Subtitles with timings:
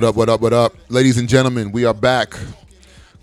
[0.00, 0.72] What up, what up, what up?
[0.88, 2.32] Ladies and gentlemen, we are back.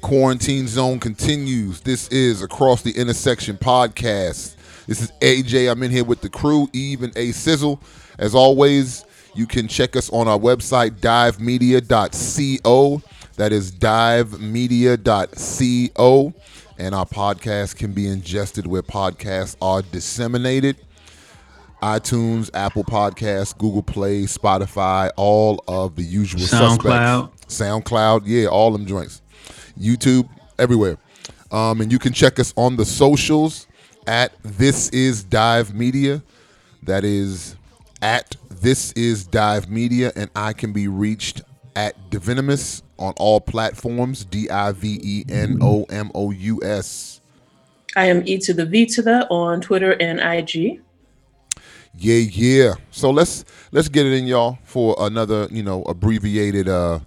[0.01, 1.81] Quarantine Zone continues.
[1.81, 4.55] This is Across the Intersection podcast.
[4.85, 5.71] This is AJ.
[5.71, 7.81] I'm in here with the crew, Eve and A Sizzle.
[8.19, 13.01] As always, you can check us on our website, divemedia.co.
[13.37, 16.33] That is divemedia.co.
[16.77, 20.77] And our podcast can be ingested where podcasts are disseminated
[21.81, 27.29] iTunes, Apple Podcasts, Google Play, Spotify, all of the usual SoundCloud.
[27.29, 27.55] suspects.
[27.55, 29.21] SoundCloud, yeah, all them joints.
[29.79, 30.27] YouTube,
[30.57, 30.97] everywhere.
[31.51, 33.67] Um, and you can check us on the socials
[34.05, 36.23] at This Is Dive Media.
[36.83, 37.55] That is
[38.01, 41.41] at This Is Dive Media, and I can be reached
[41.75, 44.25] at Divenomous on all platforms.
[44.25, 47.21] D I V E N O M O U S.
[47.95, 50.81] I am E to the V to the on Twitter and IG.
[51.97, 52.73] Yeah, yeah.
[52.91, 56.99] So let's let's get it in, y'all, for another you know abbreviated uh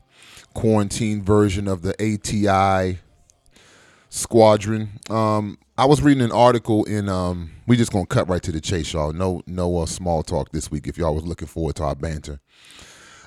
[0.54, 2.98] quarantine version of the ATI
[4.08, 4.90] squadron.
[5.08, 7.08] Um, I was reading an article in.
[7.08, 9.12] Um, we just gonna cut right to the chase, y'all.
[9.12, 10.88] No, no uh, small talk this week.
[10.88, 12.40] If y'all was looking forward to our banter,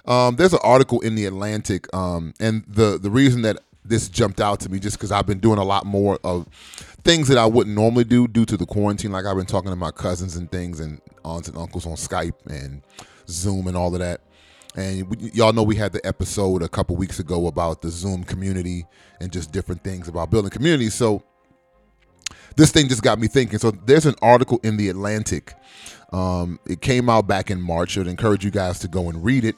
[0.05, 4.39] um, there's an article in the Atlantic, um, and the the reason that this jumped
[4.41, 6.47] out to me just because I've been doing a lot more of
[7.03, 9.11] things that I wouldn't normally do due to the quarantine.
[9.11, 12.45] Like I've been talking to my cousins and things, and aunts and uncles on Skype
[12.47, 12.81] and
[13.27, 14.21] Zoom and all of that.
[14.75, 18.23] And we, y'all know we had the episode a couple weeks ago about the Zoom
[18.23, 18.85] community
[19.19, 20.93] and just different things about building communities.
[20.93, 21.23] So
[22.55, 23.59] this thing just got me thinking.
[23.59, 25.53] So there's an article in the Atlantic.
[26.11, 27.97] Um, it came out back in March.
[27.97, 29.55] I'd encourage you guys to go and read it.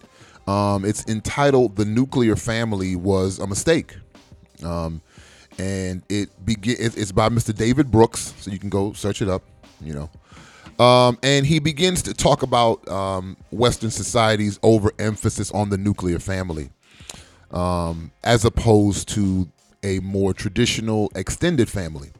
[0.47, 3.95] Um, it's entitled "The Nuclear Family Was a Mistake,"
[4.63, 5.01] um,
[5.57, 6.75] and it begin.
[6.79, 7.55] It's by Mr.
[7.55, 9.43] David Brooks, so you can go search it up.
[9.81, 9.93] You
[10.79, 16.19] know, um, and he begins to talk about um, Western society's overemphasis on the nuclear
[16.19, 16.69] family,
[17.51, 19.49] um, as opposed to
[19.83, 22.11] a more traditional extended family,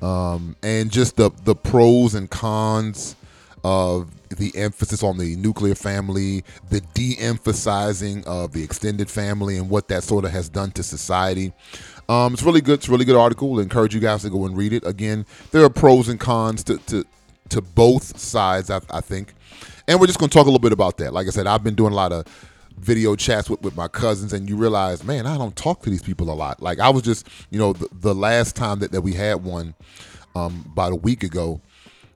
[0.00, 3.16] um, and just the the pros and cons
[3.64, 9.88] of the emphasis on the nuclear family, the de-emphasizing of the extended family, and what
[9.88, 11.52] that sort of has done to society.
[12.08, 12.74] Um, it's really good.
[12.74, 13.58] It's a really good article.
[13.58, 14.86] I encourage you guys to go and read it.
[14.86, 17.04] Again, there are pros and cons to, to
[17.52, 19.34] to both sides, I, I think.
[19.86, 21.12] And we're just going to talk a little bit about that.
[21.12, 22.26] Like I said, I've been doing a lot of
[22.78, 26.02] video chats with, with my cousins, and you realize, man, I don't talk to these
[26.02, 26.62] people a lot.
[26.62, 29.74] Like I was just, you know, the, the last time that, that we had one
[30.34, 31.60] um, about a week ago,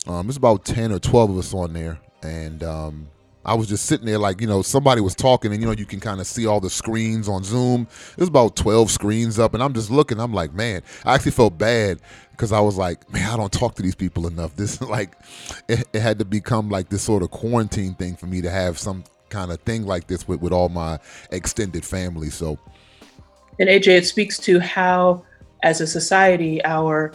[0.07, 1.99] um, it's about 10 or 12 of us on there.
[2.27, 3.09] And um,
[3.47, 5.87] I was just sitting there like, you know, somebody was talking and, you know, you
[5.87, 7.87] can kind of see all the screens on Zoom.
[8.17, 10.19] There's about 12 screens up and I'm just looking.
[10.19, 12.01] I'm like, man, I actually felt bad
[12.33, 14.57] because I was like, man, I don't talk to these people enough.
[14.57, 15.13] This like,
[15.69, 18.79] it, it had to become like this sort of quarantine thing for me to have
[18.79, 20.99] some kind of thing like this with, with all my
[21.31, 22.31] extended family.
[22.31, 22.59] So,
[23.61, 25.25] and AJ, it speaks to how,
[25.63, 27.13] as a society, our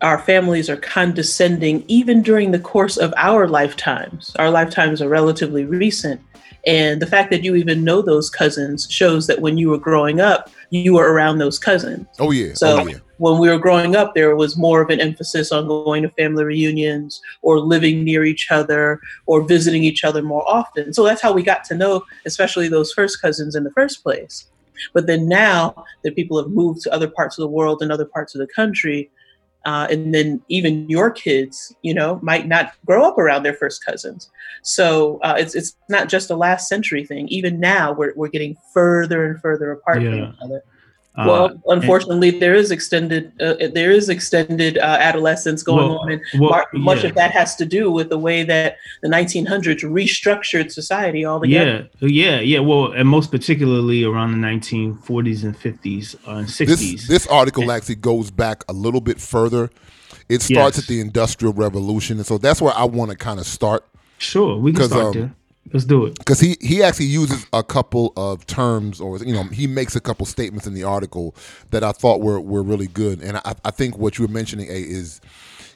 [0.00, 4.34] our families are condescending even during the course of our lifetimes.
[4.36, 6.20] Our lifetimes are relatively recent.
[6.66, 10.20] And the fact that you even know those cousins shows that when you were growing
[10.20, 12.06] up, you were around those cousins.
[12.20, 12.54] Oh, yeah.
[12.54, 12.98] So oh, yeah.
[13.18, 16.44] when we were growing up, there was more of an emphasis on going to family
[16.44, 20.92] reunions or living near each other or visiting each other more often.
[20.92, 24.48] So that's how we got to know, especially those first cousins in the first place.
[24.94, 28.06] But then now that people have moved to other parts of the world and other
[28.06, 29.10] parts of the country,
[29.64, 33.84] uh, and then even your kids, you know, might not grow up around their first
[33.84, 34.30] cousins.
[34.62, 37.28] So uh, it's it's not just a last century thing.
[37.28, 40.10] Even now, we're we're getting further and further apart Yeah.
[40.10, 40.64] from each other.
[41.14, 46.12] Uh, well, unfortunately, there is extended uh, there is extended uh, adolescence going Well- on,
[46.12, 47.10] and well, mar- much yeah.
[47.10, 51.90] of that has to do with the way that the 1900s restructured society altogether.
[52.00, 52.58] Yeah, yeah, yeah.
[52.60, 56.66] Well, and most particularly around the 1940s and 50s uh, and 60s.
[56.66, 59.70] This this article actually goes back a little bit further.
[60.30, 60.84] It starts Yes.
[60.84, 63.84] at the Industrial Revolution, and so that's where I want to kind of start
[64.16, 65.34] sure, we can 'cause, start um, there.
[65.72, 66.18] Let's do it.
[66.18, 70.00] because he he actually uses a couple of terms, or you know, he makes a
[70.00, 71.34] couple statements in the article
[71.70, 74.68] that I thought were were really good, and I, I think what you were mentioning
[74.68, 75.20] a is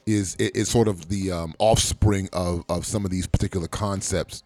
[0.06, 4.42] is is sort of the um, offspring of of some of these particular concepts.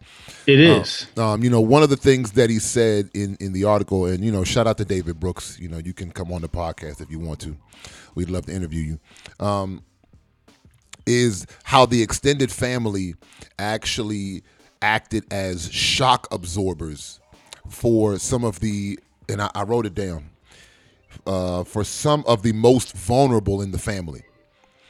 [0.47, 1.07] It is.
[1.17, 4.23] Um, you know, one of the things that he said in in the article, and
[4.23, 5.57] you know, shout out to David Brooks.
[5.59, 7.57] You know, you can come on the podcast if you want to.
[8.15, 8.83] We'd love to interview
[9.39, 9.45] you.
[9.45, 9.83] Um,
[11.05, 13.15] is how the extended family
[13.57, 14.43] actually
[14.81, 17.19] acted as shock absorbers
[17.69, 18.99] for some of the,
[19.29, 20.29] and I, I wrote it down,
[21.25, 24.23] uh, for some of the most vulnerable in the family.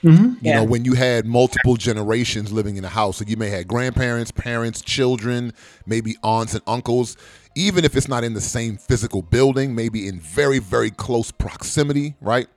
[0.04, 0.24] Mm-hmm.
[0.24, 0.56] You Yeah.
[0.56, 4.32] know, when you had multiple generations living in a house, so you may have grandparents,
[4.32, 5.54] parents, children,
[5.86, 7.18] maybe aunts and uncles,
[7.56, 12.16] even if it's not in the same physical building, maybe in very, very close proximity,
[12.20, 12.48] right?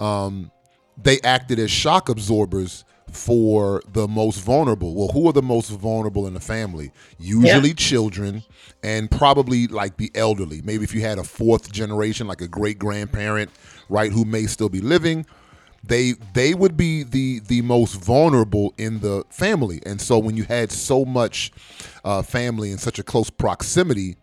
[0.00, 0.50] Um,
[1.02, 2.84] they acted as shock absorbers
[3.16, 4.94] for the most vulnerable.
[4.94, 6.92] Well, who are the most vulnerable in the family?
[7.18, 8.42] Usually children
[8.82, 10.62] and probably like the elderly.
[10.62, 13.50] Maybe if you had a fourth generation, like a great grandparent,
[13.88, 15.26] right, who may still be living,
[15.82, 19.80] they they would be the the most vulnerable in the family.
[19.86, 21.52] And so when you had so much
[22.04, 24.16] uh, family in such a close proximity,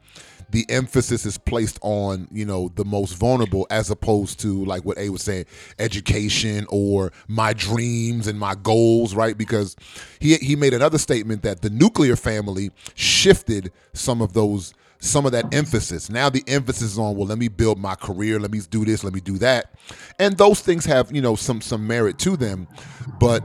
[0.54, 5.00] the emphasis is placed on you know the most vulnerable as opposed to like what
[5.00, 5.46] A was saying,
[5.80, 9.36] education or my dreams and my goals, right?
[9.36, 9.76] Because
[10.20, 15.32] he he made another statement that the nuclear family shifted some of those some of
[15.32, 16.10] that emphasis.
[16.12, 19.04] Now the emphasis is on well, let me build my career, let me do this,
[19.04, 19.74] let me do that,
[20.20, 22.68] and those things have you know some some merit to them,
[23.20, 23.44] but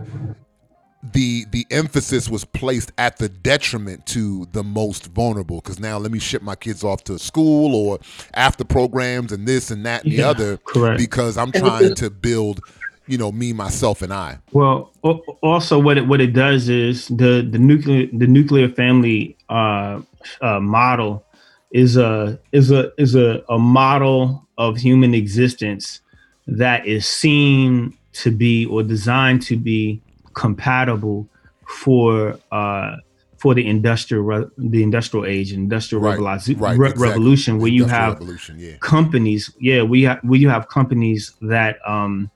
[1.02, 6.10] the the emphasis was placed at the detriment to the most vulnerable because now let
[6.10, 7.98] me ship my kids off to school or
[8.34, 10.98] after programs and this and that and the other correct.
[10.98, 12.60] because I'm trying to build
[13.06, 14.92] you know me myself and I Well,
[15.40, 20.00] also what it what it does is the the nuclear the nuclear family uh,
[20.40, 21.24] uh, model
[21.70, 26.00] is a is a is a, a model of human existence
[26.46, 30.02] that is seen to be or designed to be
[30.38, 31.28] compatible
[31.66, 32.96] for uh,
[33.38, 37.08] for the industrial re- the industrial age industrial Right, revolution right, re- exactly.
[37.08, 38.22] revolution where you have
[38.56, 38.76] yeah.
[38.80, 42.30] companies yeah we have we have companies that um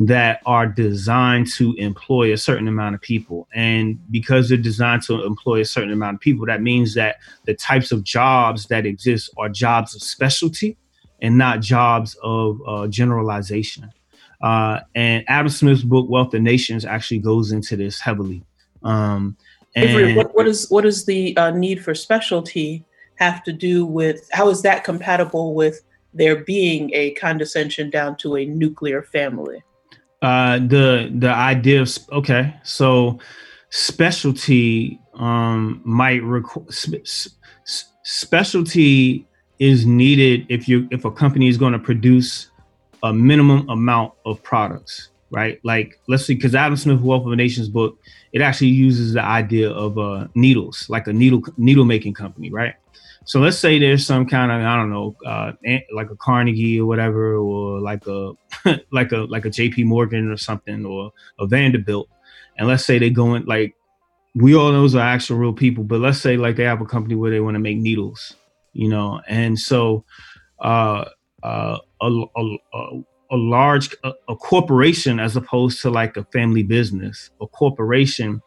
[0.00, 3.46] that are designed to employ a certain amount of people.
[3.54, 7.54] And because they're designed to employ a certain amount of people that means that the
[7.54, 10.76] types of jobs that exist are jobs of specialty
[11.20, 13.90] and not jobs of uh, generalization
[14.42, 18.42] uh, and adam smith's book wealth of nations actually goes into this heavily
[18.84, 19.36] um,
[19.74, 22.84] and what, what is what does the uh, need for specialty
[23.16, 24.28] have to do with?
[24.32, 29.62] How is that compatible with there being a condescension down to a nuclear family?
[30.20, 33.18] uh the the idea of sp- okay so
[33.70, 37.28] specialty um might require sp- s-
[37.66, 39.26] s- specialty
[39.58, 42.51] is needed if you if a company is going to produce
[43.02, 45.58] a minimum amount of products right?
[45.64, 47.98] Like let's see because adam smith wealth of nations book
[48.32, 52.74] it actually uses the idea of uh needles like a needle needle making company right?
[53.24, 55.52] So let's say there's some kind of I don't know, uh,
[55.92, 58.32] like a Carnegie or whatever, or like a
[58.90, 59.84] like a like a J.P.
[59.84, 62.08] Morgan or something, or a Vanderbilt,
[62.58, 63.74] and let's say they go in like
[64.34, 66.86] we all know those are actual real people, but let's say like they have a
[66.86, 68.34] company where they want to make needles,
[68.72, 70.04] you know, and so
[70.60, 71.04] uh,
[71.42, 76.62] uh, a, a, a, a large a, a corporation as opposed to like a family
[76.62, 78.42] business, a corporation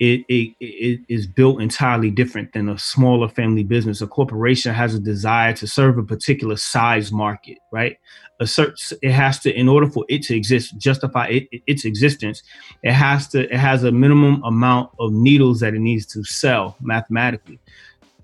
[0.00, 4.00] it, it, it is built entirely different than a smaller family business.
[4.00, 7.96] A corporation has a desire to serve a particular size market, right?
[8.40, 12.42] A certain, it has to, in order for it to exist, justify it, its existence,
[12.82, 16.76] it has to, it has a minimum amount of needles that it needs to sell
[16.80, 17.60] mathematically.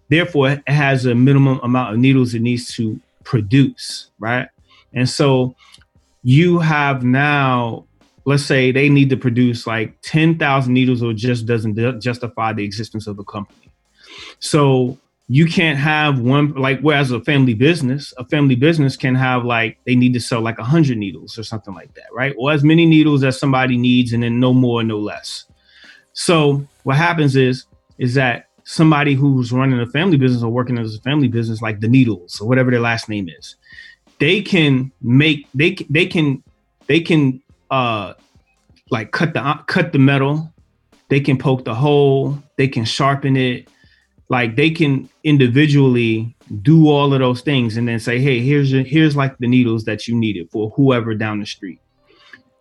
[0.09, 4.49] Therefore, it has a minimum amount of needles it needs to produce, right?
[4.93, 5.55] And so
[6.23, 7.87] you have now
[8.25, 12.65] let's say they need to produce like 10,000 needles or just doesn't ju- justify the
[12.65, 13.71] existence of the company.
[14.39, 19.45] So you can't have one like whereas a family business, a family business can have
[19.45, 22.35] like they need to sell like 100 needles or something like that, right?
[22.39, 25.45] Or as many needles as somebody needs and then no more no less.
[26.13, 27.67] So what happens is
[27.99, 31.81] is that somebody who's running a family business or working as a family business like
[31.81, 33.57] the needles or whatever their last name is,
[34.21, 36.43] they can make they they can
[36.87, 38.15] they can uh
[38.91, 40.53] like cut the cut the metal.
[41.09, 42.41] They can poke the hole.
[42.57, 43.69] They can sharpen it.
[44.29, 48.85] Like they can individually do all of those things and then say hey here's your
[48.85, 51.81] here's like the needles that you needed for whoever down the street.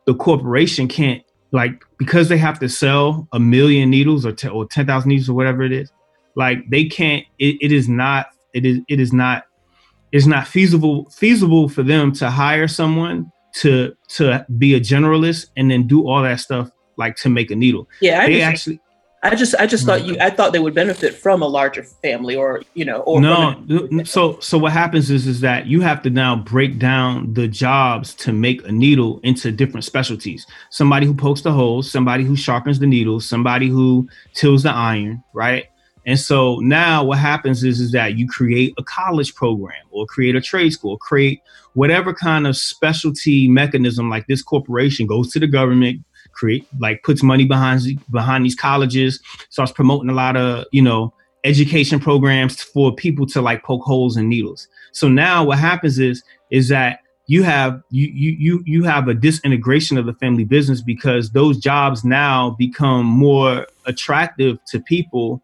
[0.06, 4.68] The corporation can't like because they have to sell a million needles or, te- or
[4.68, 5.92] 10,000 needles or whatever it is
[6.36, 9.46] like they can't it, it is not it is it is not
[10.12, 15.72] it's not feasible feasible for them to hire someone to to be a generalist and
[15.72, 17.88] then do all that stuff like to make a needle.
[18.01, 18.80] Yeah, I They just, actually
[19.22, 20.22] I just, I just thought you, mm-hmm.
[20.22, 23.62] I thought they would benefit from a larger family, or you know, or no.
[23.70, 27.48] a- So so what happens is is that you have to now break down the
[27.48, 30.48] jobs to make a needle into different specialties.
[30.70, 35.22] Somebody who pokes the holes, somebody who sharpens the needles, somebody who tills the iron,
[35.34, 35.66] right?
[36.10, 40.36] And so now what happens is, is that you create a college program or create
[40.36, 41.39] a trade school, create
[41.74, 47.22] whatever kind of specialty mechanism like this corporation goes to the government, create like puts
[47.22, 49.20] money behind behind these colleges,
[49.51, 51.13] starts promoting a lot of you know
[51.44, 54.68] education programs for people to like poke holes in needles.
[54.94, 59.96] So now what happens is is that you have you you you have a disintegration
[60.00, 65.44] of the family business because those jobs now become more attractive to people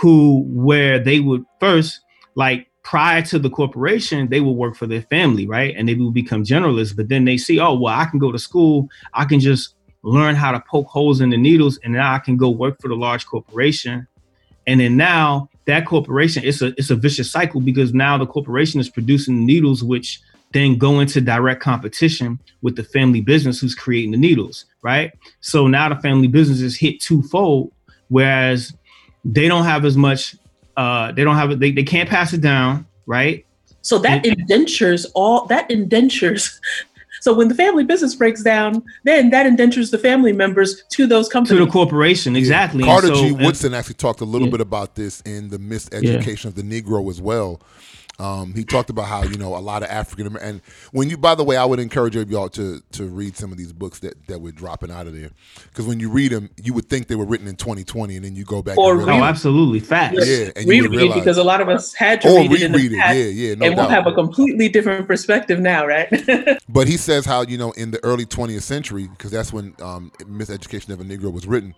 [0.00, 2.00] who where they would first
[2.34, 5.74] like prior to the corporation they would work for their family right?
[5.76, 8.38] And they would become generalists but then they see oh well i can go to
[8.38, 12.18] school i can just learn how to poke holes in the needles and now i
[12.18, 14.06] can go work for the large corporation.
[14.68, 18.80] And then now that corporation it's a it's a vicious cycle because now the corporation
[18.80, 20.20] is producing needles which
[20.52, 25.12] then go into direct competition with the family business who's creating the needles right?
[25.40, 27.72] So now the family business is hit twofold
[28.08, 28.72] whereas
[29.32, 30.36] they don't have as much
[30.76, 33.44] uh they don't have they, they can't pass it down right
[33.82, 36.60] so that and, indentures all that indentures
[37.26, 41.28] so when the family business breaks down, then that indentures the family members to those
[41.28, 41.58] companies.
[41.58, 42.84] To the corporation, exactly.
[42.84, 42.86] Yeah.
[42.86, 43.32] Carter so, G.
[43.32, 44.52] Woodson actually talked a little yeah.
[44.52, 46.48] bit about this in the miseducation yeah.
[46.48, 47.60] of the Negro as well.
[48.18, 50.48] Um, he talked about how you know a lot of African American.
[50.48, 50.60] And
[50.92, 53.72] when you, by the way, I would encourage y'all to to read some of these
[53.72, 55.30] books that that we're dropping out of there,
[55.64, 58.34] because when you read them, you would think they were written in 2020, and then
[58.34, 58.78] you go back.
[58.78, 60.26] Or read, oh, absolutely, facts.
[60.26, 62.96] Yeah, and reread realize, because a lot of us had to read it, in the
[62.98, 63.34] past, it.
[63.34, 66.08] Yeah, yeah, no and we'll have a completely different perspective now, right?
[66.68, 70.10] but he says how you know in the early 20th century, because that's when um,
[70.20, 71.74] Miseducation of a Negro was written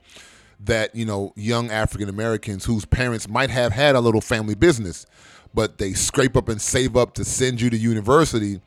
[0.60, 5.06] that you know young African Americans whose parents might have had a little family business
[5.54, 8.60] but they scrape up and save up to send you to university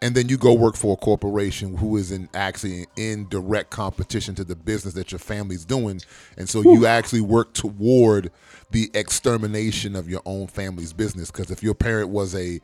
[0.00, 4.34] and then you go work for a corporation who is in actually in direct competition
[4.36, 6.00] to the business that your family's doing.
[6.36, 8.30] And so you actually work toward
[8.70, 11.30] the extermination of your own family's business.
[11.30, 12.60] Because if your parent was a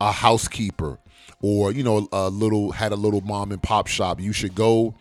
[0.00, 0.98] a housekeeper
[1.40, 4.92] or you know a little had a little mom and pop shop you should go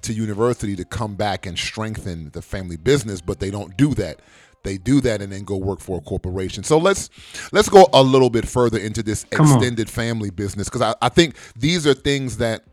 [0.00, 4.18] to university to come back and strengthen the family business but they don't do that
[4.62, 6.64] they do that and then go work for a corporation.
[6.64, 7.10] So let's
[7.52, 9.92] let's go a little bit further into this Come extended on.
[9.92, 12.64] family business because I, I think these are things that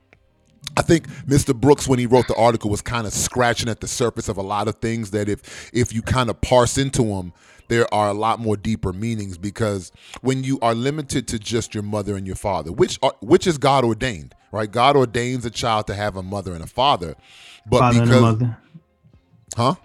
[0.75, 1.55] I think Mr.
[1.55, 4.41] Brooks, when he wrote the article, was kind of scratching at the surface of a
[4.41, 7.33] lot of things that if if you kind of parse into them,
[7.67, 9.91] there are a lot more deeper meanings because
[10.21, 13.57] when you are limited to just your mother and your father, which are, which is
[13.57, 14.69] God ordained, right?
[14.71, 17.15] God ordains a child to have a mother and a father,
[17.69, 18.43] but father because,
[19.55, 19.75] huh?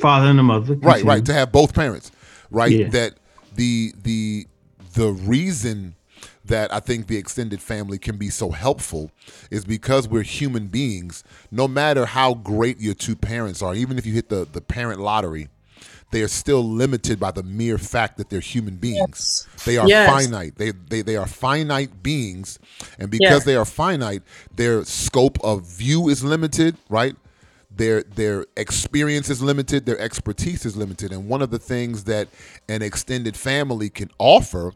[0.00, 0.74] Father and a mother.
[0.74, 0.88] Continue.
[0.88, 1.24] Right, right.
[1.24, 2.12] To have both parents,
[2.50, 2.72] right?
[2.72, 2.88] Yeah.
[2.88, 3.14] That
[3.54, 4.46] the the
[4.94, 5.94] the reason
[6.44, 9.10] that I think the extended family can be so helpful
[9.50, 11.24] is because we're human beings.
[11.50, 15.00] No matter how great your two parents are, even if you hit the the parent
[15.00, 15.48] lottery,
[16.12, 19.46] they are still limited by the mere fact that they're human beings.
[19.54, 19.64] Yes.
[19.64, 20.08] They are yes.
[20.08, 20.56] finite.
[20.56, 22.58] They, they they are finite beings,
[22.98, 23.44] and because yes.
[23.44, 24.22] they are finite,
[24.54, 26.76] their scope of view is limited.
[26.88, 27.16] Right?
[27.76, 32.28] Their their experience is limited, their expertise is limited, and one of the things that
[32.68, 34.72] an extended family can offer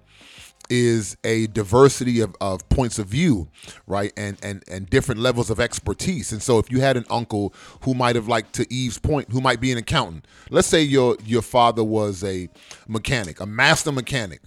[0.71, 3.49] is a diversity of, of points of view,
[3.87, 4.13] right?
[4.17, 6.33] And, and and different levels of expertise.
[6.33, 7.53] And so if you had an uncle
[7.83, 10.27] who might have liked to Eve's point, who might be an accountant.
[10.49, 12.49] Let's say your your father was a
[12.87, 14.41] mechanic, a master mechanic.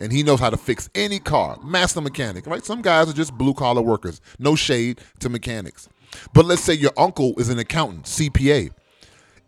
[0.00, 2.64] And he knows how to fix any car, master mechanic, right?
[2.64, 4.20] Some guys are just blue collar workers.
[4.38, 5.88] No shade to mechanics.
[6.32, 8.70] But let's say your uncle is an accountant, CPA.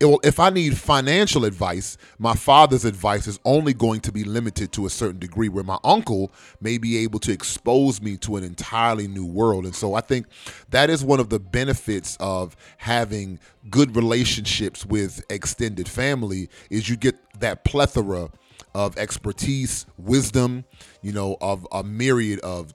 [0.01, 4.71] Will, if I need financial advice, my father's advice is only going to be limited
[4.71, 8.43] to a certain degree, where my uncle may be able to expose me to an
[8.43, 9.65] entirely new world.
[9.65, 10.25] And so I think
[10.71, 13.39] that is one of the benefits of having
[13.69, 18.31] good relationships with extended family is you get that plethora
[18.73, 20.65] of expertise, wisdom,
[21.01, 22.73] you know, of a myriad of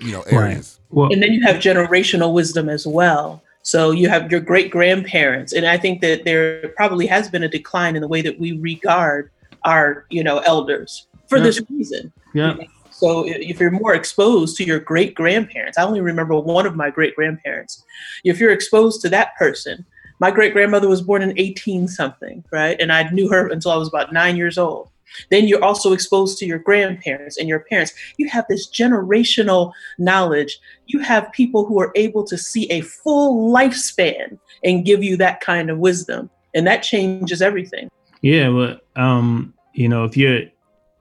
[0.00, 0.80] you know areas.
[0.90, 0.96] Right.
[0.96, 3.42] Well, and then you have generational wisdom as well.
[3.62, 7.48] So you have your great grandparents, and I think that there probably has been a
[7.48, 9.30] decline in the way that we regard
[9.64, 11.44] our you know elders for yeah.
[11.44, 12.12] this reason.
[12.34, 12.56] Yeah.
[12.90, 16.90] So if you're more exposed to your great grandparents, I only remember one of my
[16.90, 17.82] great grandparents.
[18.24, 19.86] If you're exposed to that person,
[20.18, 22.78] my great grandmother was born in 18 something, right?
[22.78, 24.90] And I knew her until I was about nine years old.
[25.30, 27.92] Then you're also exposed to your grandparents and your parents.
[28.16, 30.58] You have this generational knowledge.
[30.86, 35.40] You have people who are able to see a full lifespan and give you that
[35.40, 36.30] kind of wisdom.
[36.54, 37.88] And that changes everything.
[38.22, 40.42] Yeah, Well, um, you know, if you're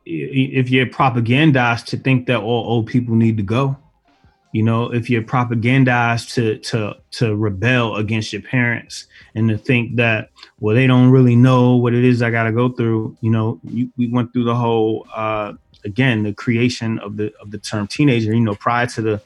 [0.05, 3.77] if you're propagandized to think that all old people need to go,
[4.51, 9.96] you know, if you're propagandized to to to rebel against your parents and to think
[9.98, 10.29] that
[10.60, 13.60] well they don't really know what it is I got to go through, you know,
[13.63, 15.53] you, we went through the whole uh,
[15.86, 18.34] again the creation of the of the term teenager.
[18.34, 19.22] You know, prior to the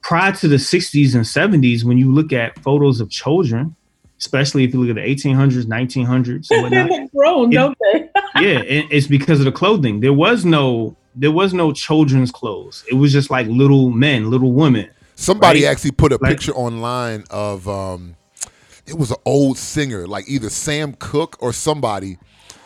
[0.00, 3.74] prior to the 60s and 70s, when you look at photos of children,
[4.18, 7.10] especially if you look at the 1800s, 1900s, whatnot.
[7.16, 8.08] Grown, It- don't they?
[8.40, 10.00] yeah, it, it's because of the clothing.
[10.00, 12.84] There was no there was no children's clothes.
[12.88, 14.88] It was just like little men, little women.
[15.16, 15.70] Somebody Right?
[15.72, 18.14] actually put a Like- picture online of um
[18.86, 22.16] it was an old singer, like either Sam Cooke or somebody,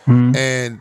[0.07, 0.37] Mhm.
[0.37, 0.81] and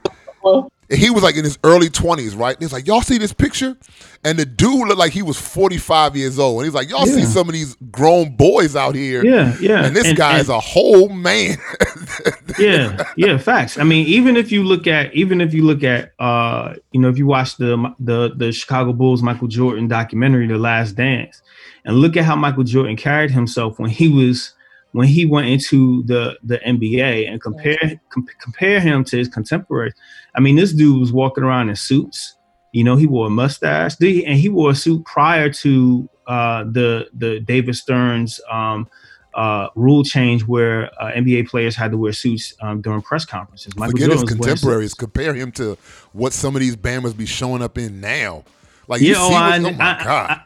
[0.91, 2.53] Well, he was like in his early twenties, right?
[2.55, 3.77] And he's like, Y'all see this picture?
[4.23, 6.59] And the dude looked like he was 45 years old.
[6.59, 9.23] And he's like, Y'all see some of these grown boys out here.
[9.25, 9.85] Yeah, yeah.
[9.85, 11.57] And this And- guy's a whole man.
[12.59, 16.11] yeah yeah facts i mean even if you look at even if you look at
[16.19, 20.57] uh you know if you watch the the the chicago bulls michael jordan documentary the
[20.57, 21.41] last dance
[21.85, 24.53] and look at how michael jordan carried himself when he was
[24.93, 27.77] when he went into the the nba and compare
[28.09, 29.93] com- compare him to his contemporaries
[30.35, 32.35] i mean this dude was walking around in suits
[32.73, 37.07] you know he wore a mustache and he wore a suit prior to uh the
[37.13, 38.87] the david Stern's um
[39.33, 43.73] uh, rule change where uh, NBA players had to wear suits um, during press conferences.
[43.77, 44.93] Michael Forget his Jordan was wearing contemporaries.
[44.93, 45.77] Compare him to
[46.11, 48.43] what some of these Bammers be showing up in now.
[48.89, 50.29] Like you Yeah, see oh, what's- I, oh my I- God.
[50.31, 50.41] I-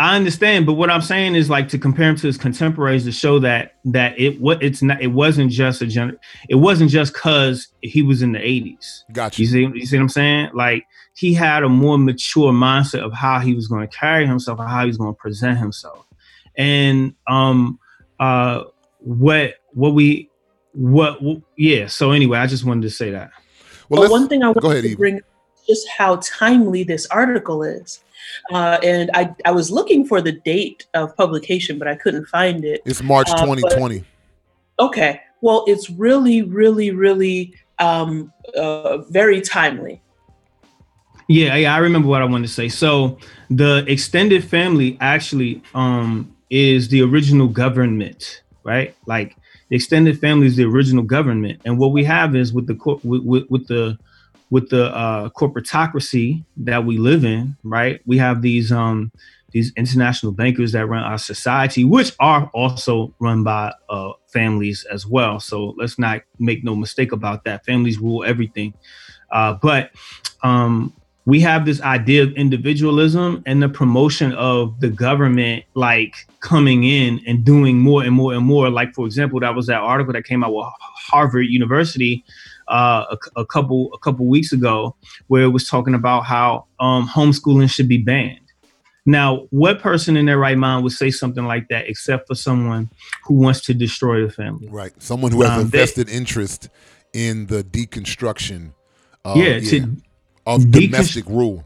[0.00, 3.12] I understand, but what I'm saying is like to compare him to his contemporaries to
[3.12, 6.16] show that that it what it's not it wasn't just a gen
[6.48, 9.02] it wasn't just because he was in the 80s.
[9.12, 9.50] Got You you.
[9.50, 10.50] see, you see what I'm saying?
[10.54, 14.60] Like he had a more mature mindset of how he was going to carry himself
[14.60, 16.06] and how he was going to present himself.
[16.56, 17.80] And um
[18.20, 18.64] uh
[19.00, 20.30] what what we
[20.74, 21.18] what
[21.56, 23.30] yeah, so anyway, I just wanted to say that.
[23.88, 24.96] Well, but one thing I go wanted ahead, to Eva.
[24.96, 25.20] bring
[25.66, 28.00] just how timely this article is.
[28.52, 32.64] Uh, and I, I was looking for the date of publication, but I couldn't find
[32.64, 32.82] it.
[32.84, 34.04] it's March uh, but- 2020.
[34.80, 35.20] Okay.
[35.40, 40.02] Well, it's really, really, really um, uh, very timely.
[41.28, 42.68] Yeah, yeah, I remember what I wanted to say.
[42.68, 43.18] So
[43.50, 48.96] the extended family actually um is the original government, right?
[49.04, 49.36] Like
[49.68, 53.00] the extended family is the original government, and what we have is with the cor-
[53.04, 53.98] with, with, with the
[54.50, 58.00] with the uh, corporatocracy that we live in, right?
[58.06, 59.12] We have these um
[59.52, 65.06] these international bankers that run our society, which are also run by uh, families as
[65.06, 65.40] well.
[65.40, 67.64] So let's not make no mistake about that.
[67.64, 68.74] Families rule everything,
[69.30, 69.90] uh, but
[70.42, 70.92] um,
[71.28, 77.20] we have this idea of individualism and the promotion of the government like coming in
[77.26, 80.24] and doing more and more and more like for example that was that article that
[80.24, 80.64] came out with
[81.10, 82.24] harvard university
[82.68, 84.94] uh, a, a couple a couple weeks ago
[85.28, 88.40] where it was talking about how um, homeschooling should be banned
[89.06, 92.90] now what person in their right mind would say something like that except for someone
[93.24, 94.92] who wants to destroy the family Right.
[95.02, 96.68] Someone who has a Um, they- vested interest
[97.14, 98.72] in the deconstruction
[99.24, 99.96] of, yeah, to
[100.46, 101.64] of deconstru- domestic rule.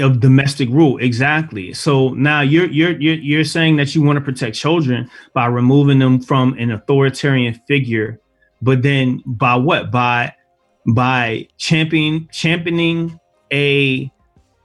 [0.00, 4.24] of domestic rule exactly so now you're you're you're, you're saying that you want to
[4.24, 8.20] protect children by removing them from an authoritarian figure
[8.62, 9.90] but then by what?
[9.90, 10.34] By
[10.86, 13.18] by champion championing
[13.52, 14.10] a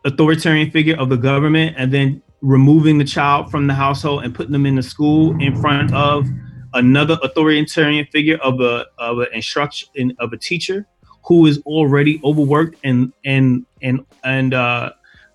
[0.05, 4.51] authoritarian figure of the government and then removing the child from the household and putting
[4.51, 6.27] them in the school in front of
[6.73, 10.85] another authoritarian figure of a of an instruction of a teacher
[11.25, 14.91] who is already overworked and and and and uh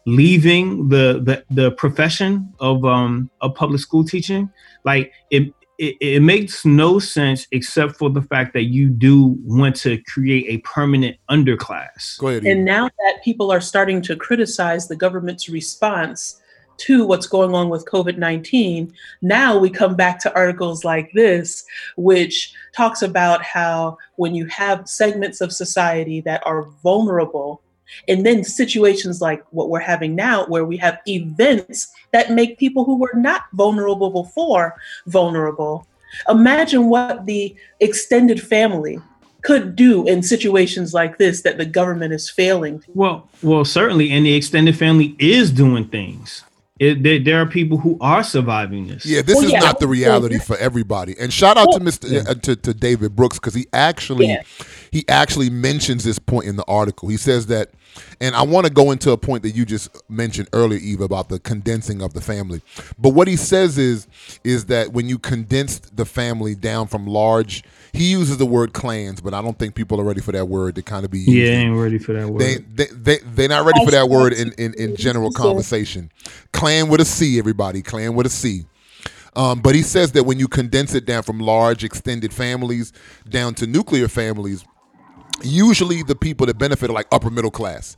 [0.07, 4.51] leaving the the, the profession of um of public school teaching?
[4.85, 9.75] Like it, it it makes no sense except for the fact that you do want
[9.77, 12.45] to create a permanent underclass Go ahead.
[12.45, 16.41] And now that people are starting to criticize the government's response
[16.79, 21.65] to what's going on with COVID 19, now we come back to articles like this,
[21.97, 27.63] which talks about how when you have segments of society that are vulnerable,
[28.09, 32.85] and then situations like what we're having now, where we have events that make people
[32.85, 34.75] who were not vulnerable before
[35.07, 35.87] vulnerable.
[36.29, 38.99] Imagine what the extended family
[39.43, 42.83] could do in situations like this that the government is failing.
[42.95, 46.45] Well, well, certainly, and the extended family is doing things.
[46.79, 49.05] It, there, there are people who are surviving this.
[49.05, 49.61] Yeah, this Well, is yeah.
[49.61, 51.15] not the reality for everybody.
[51.21, 52.27] And shout out to Well- Mr.
[52.27, 54.43] uh, to, to David Brooks because he actually Yeah.
[54.91, 57.09] He actually mentions this point in the article.
[57.09, 57.71] He says that,
[58.21, 61.29] and I want to go into a point that you just mentioned earlier, Eva, about
[61.29, 62.63] the condensing of the family.
[62.99, 64.07] But what he says is
[64.45, 69.21] is that when you condense the family down from large, he uses the word clans,
[69.21, 71.31] but I don't think people are ready for that word to kind of be used.
[71.31, 72.41] yeah, in- ain't ready for that word.
[72.41, 76.11] they, they, they, they're not ready for that word in, in, in general conversation.
[76.53, 77.83] Clan with a C, everybody.
[77.83, 78.65] Clan with a C.
[79.37, 82.93] Um, but he says that when you condense it down from large extended families
[83.29, 84.65] down to nuclear families,
[85.43, 87.97] usually the people that benefit are like upper middle class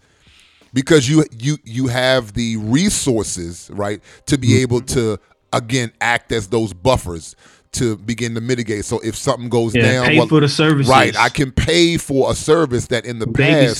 [0.72, 4.62] because you you you have the resources right to be mm-hmm.
[4.62, 5.18] able to
[5.52, 7.36] again act as those buffers
[7.72, 8.84] to begin to mitigate.
[8.84, 10.90] So if something goes Yeah, down, pay well, for the services.
[10.90, 13.78] right, I can pay for a service that in the past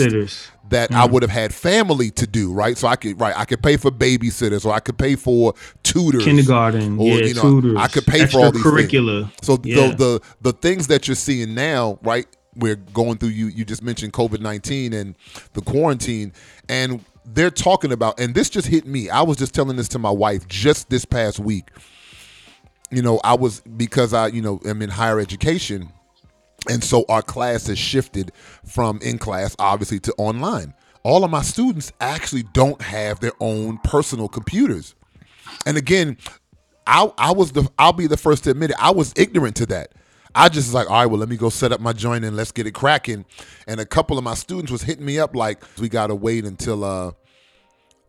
[0.71, 1.11] that I mm.
[1.11, 2.79] would have had family to do, right?
[2.79, 6.25] So I could right, I could pay for babysitters or I could pay for tutors.
[6.25, 7.77] kindergarten, or, yeah, you know, tutors.
[7.77, 8.75] I could pay for all these things.
[8.75, 9.31] extracurricular.
[9.45, 9.89] So Yeah.
[9.89, 12.27] the, the the things that you're seeing now, right?
[12.57, 15.17] We're going through you you just mentioned COVID nineteen and
[15.55, 16.33] the quarantine
[16.69, 19.09] and they're talking about and this just hit me.
[19.09, 21.69] I was just telling this to my wife just this past week.
[22.91, 25.89] You know, I was because I, you know, am in higher education
[26.69, 28.33] and so our class has shifted
[28.65, 30.75] from in class, obviously, to online.
[31.03, 34.95] All of my students actually don't have their own personal computers.
[35.67, 36.17] And again,
[36.87, 38.77] I I was the I'll be the first to admit it.
[38.79, 39.93] I was ignorant to that.
[40.35, 42.37] I just was like, all right, well, let me go set up my joint and
[42.37, 43.25] let's get it cracking.
[43.67, 46.85] And a couple of my students was hitting me up like, we gotta wait until
[46.85, 47.13] uh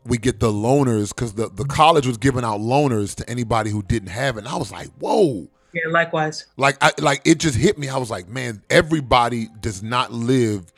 [0.05, 3.81] we get the loaners because the, the college was giving out loaners to anybody who
[3.81, 4.39] didn't have it.
[4.39, 6.45] And I was like, whoa Yeah, likewise.
[6.57, 7.87] like I like it just hit me.
[7.89, 10.71] I was like, man, everybody does not live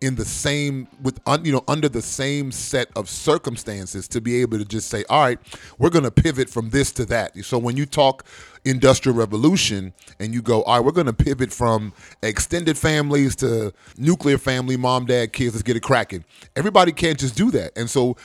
[0.00, 4.40] in the same with un, you know under the same set of circumstances to be
[4.40, 5.38] able to just say, all right,
[5.78, 7.36] we're going to pivot from this to that.
[7.44, 8.24] So when you talk
[8.64, 13.72] industrial revolution and you go, all right, we're going to pivot from extended families to
[13.96, 16.24] nuclear family, mom, dad, kids, let's get it cracking.
[16.56, 17.72] Everybody can't just do that.
[17.76, 18.16] And so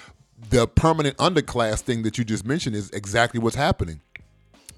[0.49, 4.01] the permanent underclass thing that you just mentioned is exactly what's happening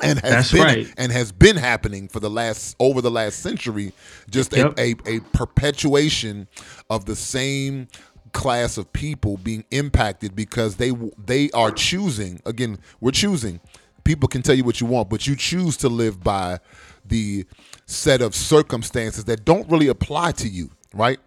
[0.01, 0.93] and has That's been right.
[0.97, 3.93] and has been happening for the last over the last century
[4.29, 6.47] just a, a, a perpetuation
[6.89, 7.87] of the same
[8.33, 10.91] class of people being impacted because they
[11.23, 13.59] they are choosing again we're choosing.
[14.03, 16.59] People can tell you what you want but you choose to live by
[17.05, 17.45] the
[17.87, 21.19] set of circumstances that don't really apply to you right?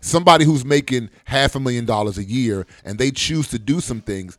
[0.00, 4.00] Somebody who's making half a million dollars a year and they choose to do some
[4.00, 4.38] things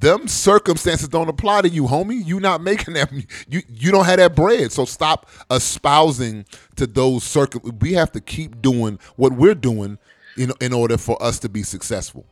[0.00, 3.10] them circumstances don't apply to you homie you not making that
[3.48, 6.44] you you don't have that bread so stop espousing
[6.76, 9.98] to those circum we have to keep doing what we're doing
[10.36, 12.26] in, in order for us to be successful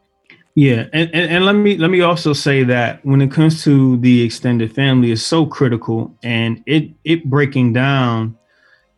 [0.56, 3.98] Yeah, and, and and let me let me also say that when it comes to
[3.98, 8.38] the extended family, is so critical, and it it breaking down,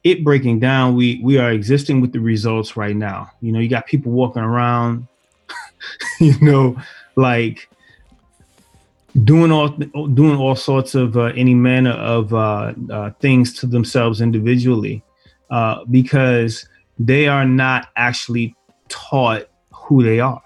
[0.05, 0.95] it breaking down.
[0.95, 3.33] We we are existing with the results right now.
[3.41, 5.09] You know, you got people walking around,
[6.21, 6.77] you know,
[7.17, 7.69] like
[9.25, 14.21] doing all doing all sorts of uh, any manner of uh, uh, things to themselves
[14.21, 15.03] individually,
[15.51, 16.69] uh, because
[16.99, 18.55] they are not actually
[18.89, 20.43] taught who they are.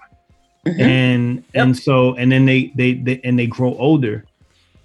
[0.65, 0.79] Mhm.
[0.79, 4.25] and and so and then they, they they and they grow older.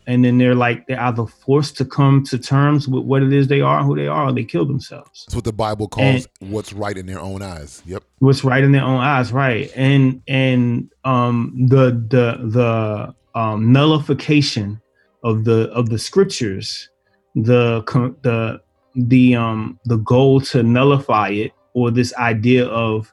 [0.09, 3.49] And then they're like they're either forced to come to terms with what it is
[3.49, 5.27] they are who they are or they kill themselves.
[5.27, 7.83] That's what the bible calls what's right in their own eyes.
[7.85, 8.05] Yep.
[8.21, 9.71] What's right in their own eyes right.
[9.77, 14.81] And and um the the the um nullification
[15.25, 16.89] of the of the scriptures
[17.35, 17.83] the
[18.23, 18.61] the
[18.95, 23.13] the um the goal to nullify it or this idea of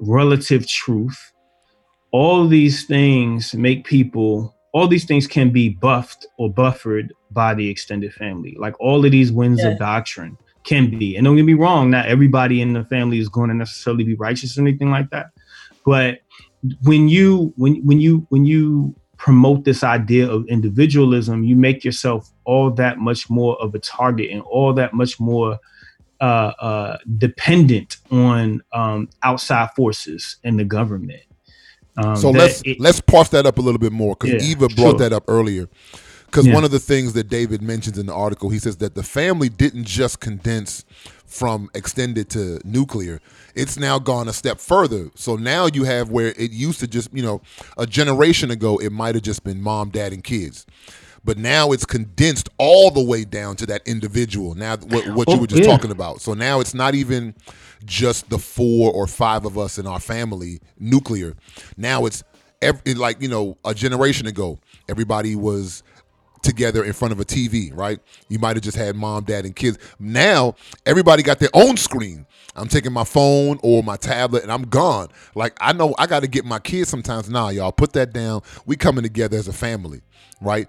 [0.00, 1.18] relative truth.
[2.12, 7.68] All these things make people all these things can be buffed or buffered by the
[7.68, 8.54] extended family.
[8.58, 9.70] Like all of these winds Yeah.
[9.70, 11.16] of doctrine can be.
[11.16, 14.14] And don't get me wrong not everybody in the family is going to necessarily be
[14.16, 15.26] righteous or anything like that.
[15.84, 16.18] But
[16.82, 22.30] when you when when you when you promote this idea of individualism you make yourself
[22.44, 25.58] all that much more of a target and all that much more
[26.20, 31.22] uh, uh, dependent on um, outside forces and the government
[31.98, 34.68] um, so let's it- let's parse that up a little bit more because Yeah, eva
[34.68, 34.98] brought sure.
[34.98, 35.68] that up earlier
[36.26, 36.54] because Yeah.
[36.54, 39.48] one of the things that david mentions in the article he says that the family
[39.48, 40.84] didn't just condense
[41.26, 43.20] from extended to nuclear
[43.54, 45.10] it's now gone a step further.
[45.14, 47.40] So now you have where it used to just you know
[47.78, 50.66] a generation ago it might have just been mom dad and kids.
[51.24, 54.54] But now it's condensed all the way down to that individual.
[54.54, 55.68] Now what, what you Oh, were just yeah.
[55.68, 56.20] talking about.
[56.20, 57.34] So now it's not even
[57.84, 61.34] just the four or five of us in our family nuclear.
[61.76, 62.22] Now it's
[62.62, 64.58] every, like you know a generation ago
[64.88, 65.82] everybody was
[66.46, 68.00] together in front of a TV, right?
[68.28, 69.78] You might have just had mom, dad, and kids.
[69.98, 70.56] Now
[70.86, 72.26] everybody got their own screen.
[72.56, 75.08] I'm taking my phone or my tablet and I'm gone.
[75.34, 77.28] Like I know I got to get my kids sometimes.
[77.30, 78.42] Nah, y'all put that down.
[78.66, 80.02] We coming together as a family,
[80.40, 80.68] right?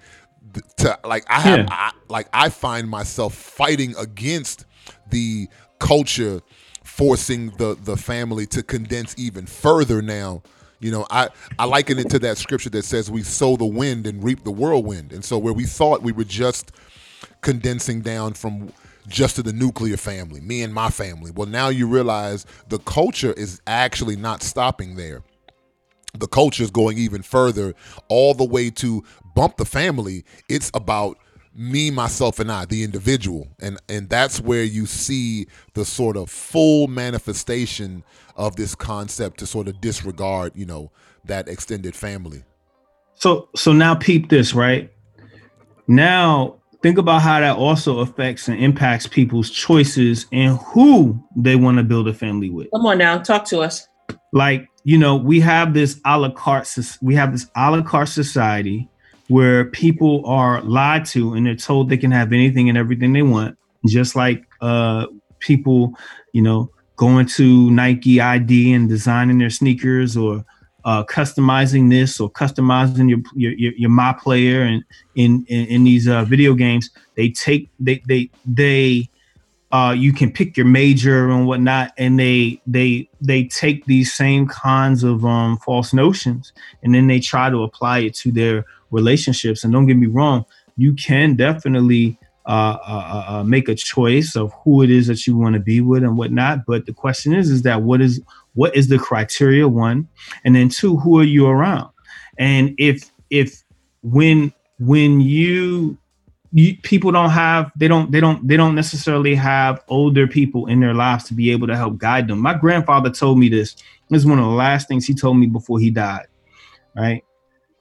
[0.77, 1.67] To like I have Yeah.
[1.71, 4.65] I, like I find myself fighting against
[5.09, 5.47] the
[5.79, 6.41] culture
[6.83, 10.41] forcing the the family to condense even further now
[10.79, 14.05] you know i i liken it to that scripture that says we sow the wind
[14.07, 15.11] and reap the whirlwind.
[15.11, 16.71] And so where we thought we were just
[17.41, 18.71] condensing down from
[19.07, 23.33] just to the nuclear family me and my family well now you realize the culture
[23.33, 25.23] is actually not stopping there.
[26.13, 27.73] The culture is going even further
[28.07, 29.03] all the way to
[29.35, 30.25] bump the family.
[30.49, 31.17] It's about
[31.57, 36.29] me, myself, and I, the individual, and and that's where you see the sort of
[36.29, 38.03] full manifestation
[38.38, 40.91] of this concept to sort of disregard, you know,
[41.26, 42.43] that extended family.
[43.15, 44.91] So so now peep this, right?
[45.88, 51.78] Now think about how that also affects and impacts people's choices and who they want
[51.78, 52.69] to build a family with.
[52.71, 53.88] Come on now, talk to us.
[54.32, 56.69] Like, you know, we have this a la carte
[57.02, 58.88] we have this a la carte society
[59.30, 63.23] where people are lied to and they're told they can have anything and everything they
[63.23, 65.08] want, just like uh,
[65.39, 65.93] people,
[66.34, 70.43] you know, going to Nike ID and designing their sneakers or
[70.83, 74.83] uh, customizing this or customizing your your, your, my player and
[75.15, 76.89] in in, in these uh, video games.
[77.15, 79.10] They take they they they
[79.71, 84.47] uh, you can pick your major and whatnot, and they they they take these same
[84.47, 89.63] kinds of um, false notions, and then they try to apply it to their relationships.
[89.63, 90.45] And don't get me wrong,
[90.77, 95.27] you can definitely uh, uh, uh, uh, make a choice of who it is that
[95.27, 96.65] you want to be with and whatnot.
[96.65, 98.21] But the question is, is that what is
[98.53, 99.67] what is the criteria?
[99.67, 100.07] One,
[100.43, 101.89] and then two, who are you around?
[102.39, 103.63] And if if
[104.01, 105.97] when when you
[106.51, 110.79] you, people don't have they don't they don't they don't necessarily have older people in
[110.79, 112.39] their lives to be able to help guide them.
[112.39, 113.75] My grandfather told me this.
[114.10, 116.27] This is one of the last things he told me before he died.
[116.95, 117.23] Right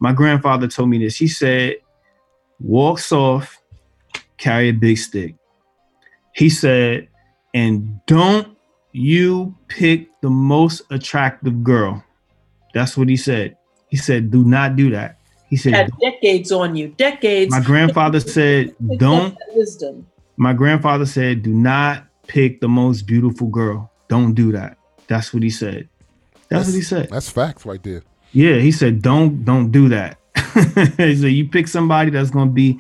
[0.00, 1.16] my grandfather told me this.
[1.16, 1.76] He said,
[2.60, 3.58] walk soft,
[4.38, 5.34] carry a big stick.
[6.34, 7.08] He said,
[7.54, 8.56] and don't
[8.92, 12.02] you pick the most attractive girl.
[12.74, 13.56] That's what he said.
[13.88, 15.18] He said, do not do that.
[15.48, 17.52] He said, Had decades on you, decades.
[17.52, 19.36] My grandfather said, don't.
[19.54, 20.06] Wisdom.
[20.36, 23.90] My grandfather said, do not pick the most beautiful girl.
[24.08, 24.76] Don't do that.
[25.06, 25.88] That's what he said.
[26.48, 27.08] That's, that's what he said.
[27.10, 28.02] That's facts right there.
[28.32, 30.18] Yeah, he said, "Don't don't do that."
[30.98, 32.78] he said, "You pick somebody that's going to be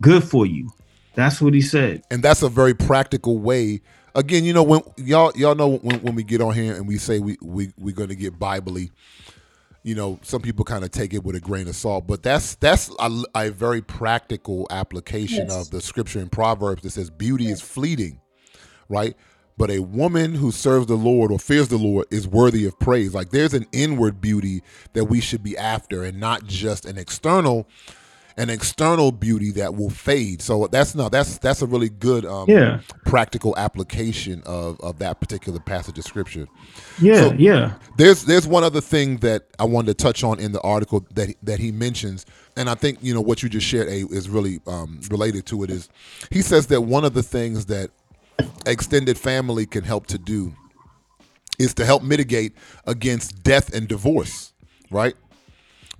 [0.00, 0.70] good for you."
[1.14, 2.02] That's what he said.
[2.10, 3.82] And that's a very practical way.
[4.14, 6.98] Again, you know when y'all y'all know when, when we get on here and we
[6.98, 8.90] say we we we're going to get biblically,
[9.82, 12.56] you know, some people kind of take it with a grain of salt, but that's
[12.56, 15.60] that's a, a very practical application yes.
[15.60, 17.54] of the scripture in Proverbs that says beauty yes.
[17.54, 18.20] is fleeting,
[18.88, 19.16] right?
[19.56, 23.14] but a woman who serves the Lord or fears the Lord is worthy of praise.
[23.14, 24.62] Like there's an inward beauty
[24.94, 27.68] that we should be after and not just an external
[28.36, 30.42] an external beauty that will fade.
[30.42, 32.80] So that's no that's that's a really good um yeah.
[33.04, 36.46] practical application of of that particular passage of scripture.
[37.00, 37.74] Yeah, so yeah.
[37.96, 41.34] There's there's one other thing that I wanted to touch on in the article that
[41.42, 44.60] that he mentions and I think you know what you just shared a, is really
[44.66, 45.88] um, related to it is
[46.30, 47.90] he says that one of the things that
[48.66, 50.52] extended family can help to do
[51.58, 52.54] is to help mitigate
[52.86, 54.52] against death and divorce,
[54.90, 55.14] right?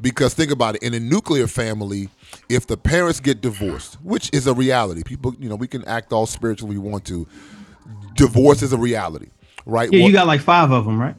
[0.03, 2.09] Because think about it, in a nuclear family,
[2.49, 6.13] if the parents get divorced, which is a reality, people, you know, we can act
[6.13, 7.27] all spiritual we want to.
[8.15, 9.29] Divorce is a reality,
[9.65, 9.91] right?
[9.91, 11.15] Yeah, what, you got like five of them, right?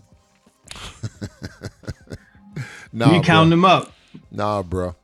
[2.94, 3.92] nah, you count them up.
[4.32, 4.96] Nah, bro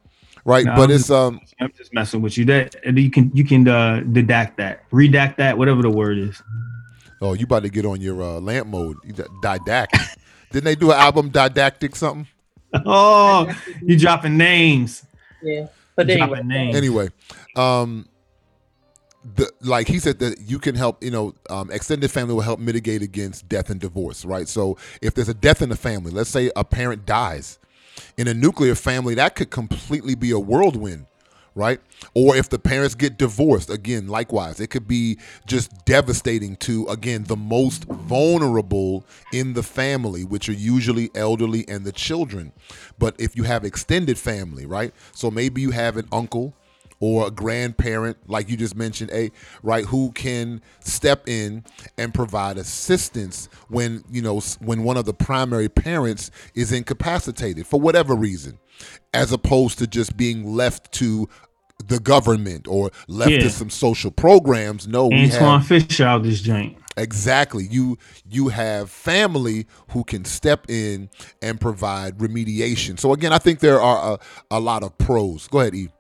[0.49, 0.65] right?
[0.65, 2.45] No, but I'm it's just, um, I'm just messing with you.
[2.45, 6.41] That you can you can uh, dedact that, redact that, whatever the word is.
[7.21, 8.97] Oh, you about to get on your uh, lamp mode?
[9.41, 10.01] Didactic.
[10.51, 12.27] Didn't they do an album didactic something?
[12.85, 13.51] Oh,
[13.81, 15.03] you dropping names.
[15.41, 16.43] Yeah, but anyway.
[16.43, 16.75] Names.
[16.75, 17.09] Anyway,
[17.55, 18.07] um,
[19.35, 21.03] the like he said that you can help.
[21.03, 24.23] You know, um, extended family will help mitigate against death and divorce.
[24.25, 24.47] Right.
[24.47, 27.59] So if there's a death in the family, let's say a parent dies
[28.17, 31.05] in a nuclear family, that could completely be a whirlwind,
[31.59, 31.81] right?
[32.15, 37.25] Or if the parents get divorced, again, likewise, it could be just devastating to, again,
[37.25, 42.53] the most vulnerable in the family, which are usually elderly and the children.
[42.97, 44.93] But if you have extended family, right?
[45.13, 46.55] So maybe you have an uncle
[46.99, 49.31] or a grandparent, like you just mentioned, a
[49.63, 51.63] right, who can step in
[51.97, 57.79] and provide assistance when you know when one of the primary parents is incapacitated for
[57.79, 58.59] whatever reason,
[59.13, 61.29] as opposed to just being left to
[61.87, 63.47] the government or left yeah.
[63.47, 64.87] some social programs.
[64.87, 66.77] No, Antwone we have Fisher out this joint.
[66.97, 67.67] Exactly.
[67.69, 67.97] You
[68.29, 71.09] you have family who can step in
[71.41, 72.99] and provide remediation.
[72.99, 74.19] So again, I think there are a,
[74.51, 75.47] a lot of pros.
[75.47, 75.91] Go ahead, Eve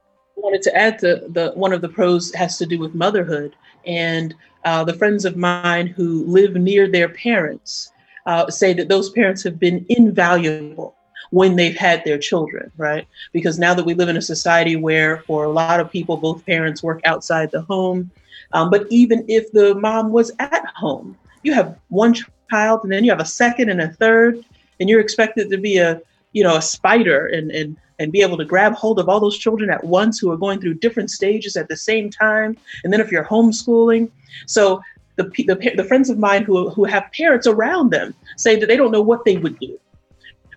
[0.49, 4.33] wanted to add the, the one of the pros has to do with motherhood and
[4.65, 7.91] uh, the friends of mine who live near their parents
[8.25, 10.95] uh, say that those parents have been invaluable
[11.31, 13.07] when they've had their children, right?
[13.33, 16.45] Because now that we live in a society where, for a lot of people, both
[16.45, 18.09] parents work outside the home.
[18.53, 22.15] Um, but even if the mom was at home, you have one
[22.49, 24.43] child and then you have a second and a third,
[24.79, 26.01] and you're expected to be a,
[26.33, 29.37] you know, a spider and, and and be able to grab hold of all those
[29.37, 32.57] children at once who are going through different stages at the same time.
[32.83, 34.09] And then if you're homeschooling,
[34.45, 34.81] so
[35.17, 38.77] the, the, the friends of mine who, who have parents around them say that they
[38.77, 39.77] don't know what they would do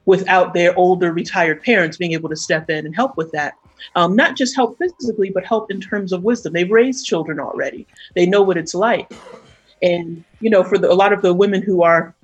[0.05, 3.55] without their older retired parents being able to step in and help with that.
[3.95, 6.53] Um, not just help physically, but help in terms of wisdom.
[6.53, 7.87] They've raised children already.
[8.15, 9.13] They know what it's like.
[9.83, 12.15] And you know, for the, a lot of the women who are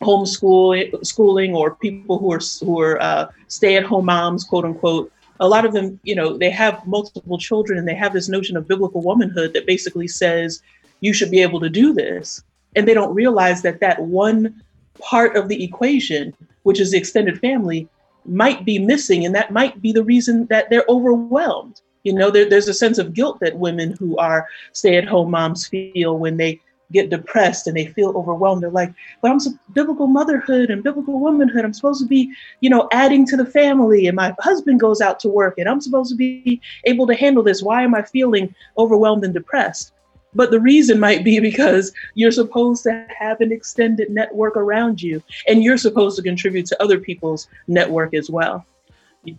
[0.00, 5.64] homeschooling schooling or people who are who are uh, stay-at-home moms, quote unquote, a lot
[5.64, 9.02] of them, you know, they have multiple children and they have this notion of biblical
[9.02, 10.62] womanhood that basically says
[11.00, 12.42] you should be able to do this,
[12.74, 14.62] and they don't realize that that one
[15.00, 17.88] part of the equation, which is the extended family,
[18.24, 21.80] might be missing, and that might be the reason that they're overwhelmed.
[22.04, 26.18] You know, there, there's a sense of guilt that women who are stay-at-home moms feel
[26.18, 26.60] when they
[26.92, 28.62] get depressed and they feel overwhelmed.
[28.62, 29.38] They're like, but I'm
[29.72, 31.64] biblical motherhood and biblical womanhood.
[31.64, 35.18] I'm supposed to be, you know, adding to the family and my husband goes out
[35.20, 37.62] to work and I'm supposed to be able to handle this.
[37.62, 39.92] Why am I feeling overwhelmed and depressed?
[40.34, 45.22] But the reason might be because you're supposed to have an extended network around you
[45.46, 48.64] and you're supposed to contribute to other people's network as well.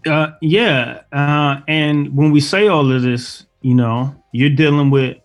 [0.05, 1.01] Uh, yeah.
[1.11, 5.17] Uh, and when we say all of this, you know, you're dealing with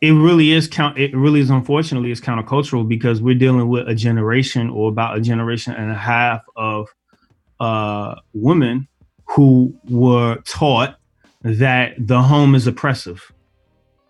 [0.00, 3.94] it really is count it really is unfortunately is countercultural because we're dealing with a
[3.94, 6.88] generation or about a generation and a half of
[7.60, 8.86] uh, women
[9.24, 10.96] who were taught
[11.42, 13.32] that the home is oppressive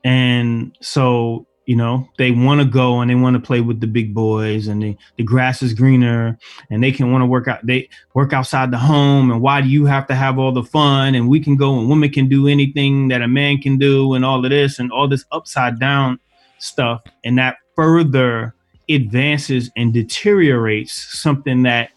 [0.05, 3.87] and so you know they want to go and they want to play with the
[3.87, 6.39] big boys and they, the grass is greener
[6.71, 9.69] and they can want to work out they work outside the home and why do
[9.69, 12.49] you have to have all the fun and we can go and women can do
[12.49, 16.19] anything that a man can do and all of this and all this upside down
[16.59, 17.03] stuff.
[17.25, 18.55] And that further
[18.89, 21.91] advances and deteriorates something that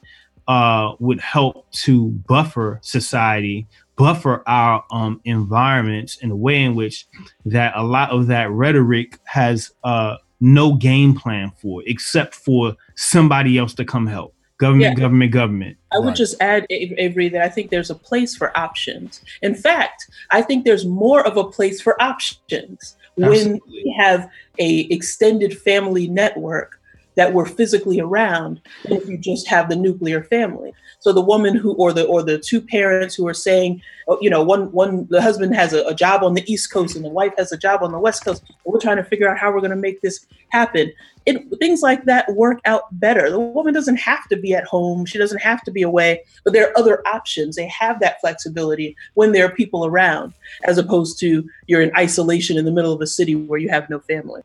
[0.47, 3.67] uh, would help to buffer society
[4.01, 7.05] buffer our um, environments in a way in which
[7.45, 13.59] that a lot of that rhetoric has uh, no game plan for, except for somebody
[13.59, 14.33] else to come help.
[14.57, 15.03] Government, yeah.
[15.03, 15.77] government, government.
[15.93, 16.15] I would right.
[16.15, 19.21] just add, Avery, that I think there's a place for options.
[19.43, 23.51] In fact, I think there's more of a place for options Absolutely.
[23.51, 26.80] when we have a extended family network
[27.15, 30.73] that we're physically around if you just have the nuclear family.
[30.99, 34.29] So the woman who, or the or the two parents who are saying, oh, you
[34.29, 37.09] know, one one the husband has a, a, job on the East Coast and the
[37.09, 38.43] wife has a job on the West Coast.
[38.65, 40.91] We're trying to figure out how we're going to make this happen.
[41.25, 43.29] It, things like that work out better.
[43.29, 45.05] The woman doesn't have to be at home.
[45.05, 46.23] She doesn't have to be away.
[46.43, 47.55] But there are other options.
[47.55, 50.33] They have that flexibility when there are people around,
[50.65, 53.89] as opposed to you're in isolation in the middle of a city where you have
[53.89, 54.41] no family.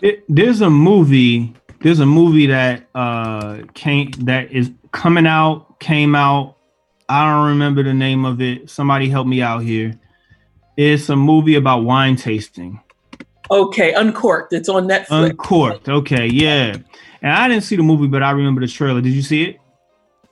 [0.00, 6.14] It, there's a movie there's a movie that uh came that is coming out, came
[6.14, 6.56] out.
[7.08, 8.68] I don't remember the name of it.
[8.70, 9.98] Somebody help me out here.
[10.76, 12.80] It's a movie about wine tasting.
[13.50, 14.52] Okay, Uncorked.
[14.52, 15.30] It's on Netflix.
[15.30, 15.88] Uncorked.
[15.88, 16.76] Okay, yeah.
[17.22, 19.00] And I didn't see the movie, but I remember the trailer.
[19.00, 19.60] Did you see it?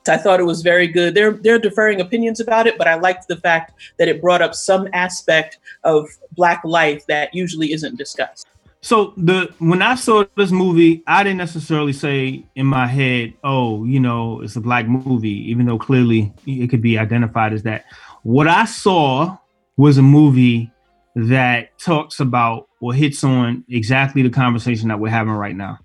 [0.09, 1.15] I thought it was very good.
[1.15, 4.55] They're they're deferring opinions about it, but I liked the fact that it brought up
[4.55, 8.47] some aspect of black life that usually isn't discussed.
[8.85, 13.87] So the when I saw this movie, I didn't necessarily say in my head, "Oh,
[13.87, 17.87] you know, it's a black movie," even though clearly it could be identified as that.
[18.25, 19.39] What I saw
[19.79, 20.71] was a movie
[21.17, 25.79] that talks about or hits on exactly the conversation that we're having right now,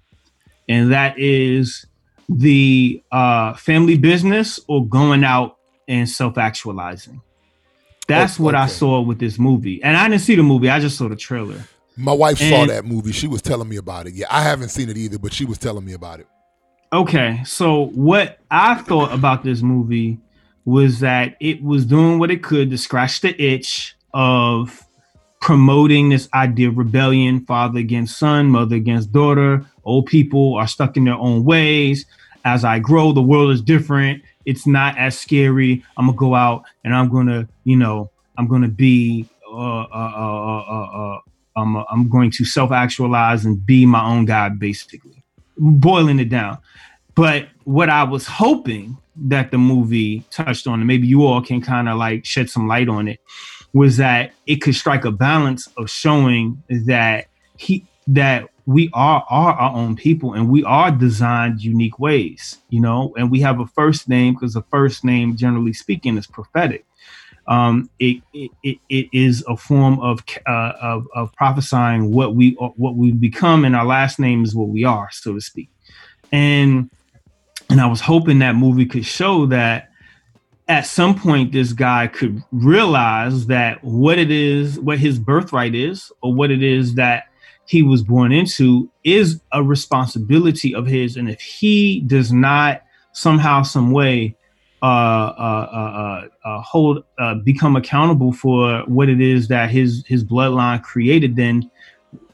[0.68, 1.86] and that is
[2.28, 5.56] the uh, family business or going out
[5.88, 7.22] and self-actualizing.
[8.10, 10.70] That's oh, what I saw with this movie, and I didn't see the movie.
[10.70, 11.64] I just saw the trailer.
[12.00, 13.12] My wife and, saw that movie.
[13.12, 14.14] She was telling me about it.
[14.14, 16.28] Yeah, I haven't seen it either, but she was telling me about it.
[16.94, 20.18] Okay, so what I thought about this movie
[20.64, 24.86] was that it was doing what it could to scratch the itch of
[25.42, 29.66] promoting this idea of rebellion, father against son, mother against daughter.
[29.84, 32.06] Old people are stuck in their own ways.
[32.46, 34.24] As I grow, the world is different.
[34.46, 35.84] It's not as scary.
[35.98, 40.64] I'm gonna go out and I'm gonna, you know, I'm gonna be uh, uh, uh,
[40.70, 41.09] uh, uh
[41.92, 45.24] I'm, going to self actualize and be my own God, basically,
[45.58, 46.58] boiling it down.
[47.16, 51.62] But what I was hoping that the movie touched on, and maybe you all can
[51.62, 53.20] kind of like shed some light on it,
[53.74, 57.28] was that it could strike a balance of showing that
[57.58, 62.80] he that we are are our own people and we are designed unique ways, you
[62.80, 66.86] know, and we have a first name because the first name, generally speaking, is prophetic
[67.50, 72.96] um, it, it, it is a form of, uh, of, of prophesying what we what
[72.96, 75.70] we become, and our last name is what we are, so to speak.
[76.32, 76.92] And
[77.70, 79.90] and I was hoping that movie could show that
[80.68, 86.12] at some point this guy could realize that what it is, what his birthright is,
[86.22, 87.26] or what it is that
[87.66, 91.18] he was born into is a responsibility of his.
[91.18, 94.36] And if he does not somehow, some way,
[94.82, 100.24] uh, uh, uh, uh hold, uh, become accountable for what it is that his his
[100.24, 101.70] bloodline created, then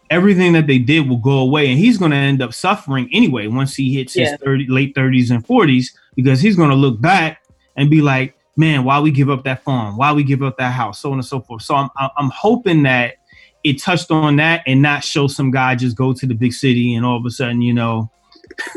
[0.09, 3.47] everything that they did will go away, and he's going to end up suffering anyway
[3.47, 4.31] once he hits yeah.
[4.31, 7.43] his 30, late thirties and forties, because he's going to look back
[7.75, 9.97] and be like, man, why we give up that farm?
[9.97, 10.99] Why we give up that house?
[10.99, 11.63] So on and so forth.
[11.63, 13.15] So I'm I'm hoping that
[13.63, 16.93] it touched on that and not show some guy just go to the big city
[16.93, 18.11] and all of a sudden, you know,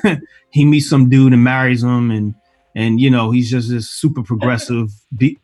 [0.51, 2.35] he meets some dude and marries him and
[2.79, 5.39] and you know he's just this super progressive be-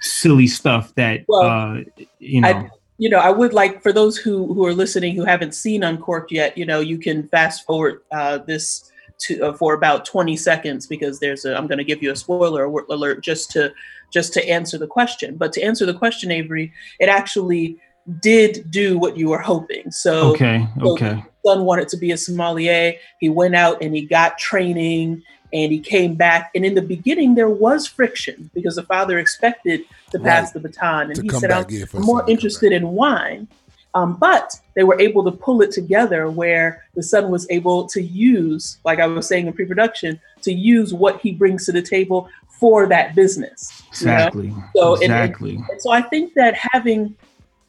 [0.00, 1.80] silly stuff that well, uh
[2.18, 2.70] you know I,
[3.02, 6.30] you know, I would like for those who who are listening who haven't seen Uncorked
[6.30, 10.86] yet, you know, you can fast forward uh, this to uh, for about 20 seconds
[10.86, 13.72] because there's a I'm going to give you a spoiler alert just to
[14.12, 15.36] just to answer the question.
[15.36, 17.76] But to answer the question, Avery, it actually
[18.20, 19.90] did do what you were hoping.
[19.90, 21.24] So okay, okay.
[21.44, 22.94] So son wanted to be a sommelier.
[23.18, 26.50] He went out and he got training and he came back.
[26.54, 30.54] And in the beginning, there was friction because the father expected to pass right.
[30.54, 31.66] the baton, and to he said, "I'm
[32.02, 33.48] more interested in wine."
[33.94, 38.02] Um, but they were able to pull it together where the son was able to
[38.02, 42.28] use, like I was saying in pre-production, to use what he brings to the table
[42.48, 43.82] for that business.
[43.88, 44.46] Exactly.
[44.46, 44.64] You know?
[44.74, 45.56] So exactly.
[45.56, 47.14] And, and so I think that having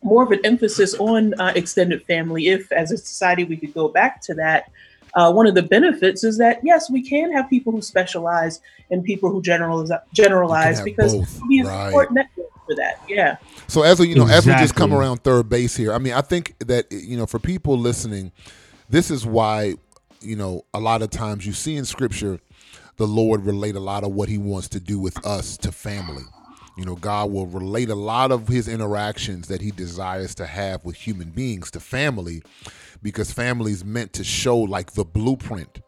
[0.01, 3.87] more of an emphasis on uh, extended family, if as a society we could go
[3.87, 4.71] back to that,
[5.15, 9.03] uh, one of the benefits is that yes, we can have people who specialize and
[9.03, 11.85] people who generalize generalize because both, we have right.
[11.87, 13.01] support network for that.
[13.07, 13.37] Yeah.
[13.67, 14.53] So as we, you know, exactly.
[14.53, 17.25] as we just come around third base here, I mean, I think that you know,
[17.25, 18.31] for people listening,
[18.89, 19.75] this is why
[20.21, 22.39] you know a lot of times you see in Scripture
[22.97, 26.23] the Lord relate a lot of what He wants to do with us to family.
[26.75, 30.83] You know, God will relate a lot of his interactions that he desires to have
[30.83, 32.41] with human beings to family
[33.03, 35.81] because family is meant to show like the blueprint.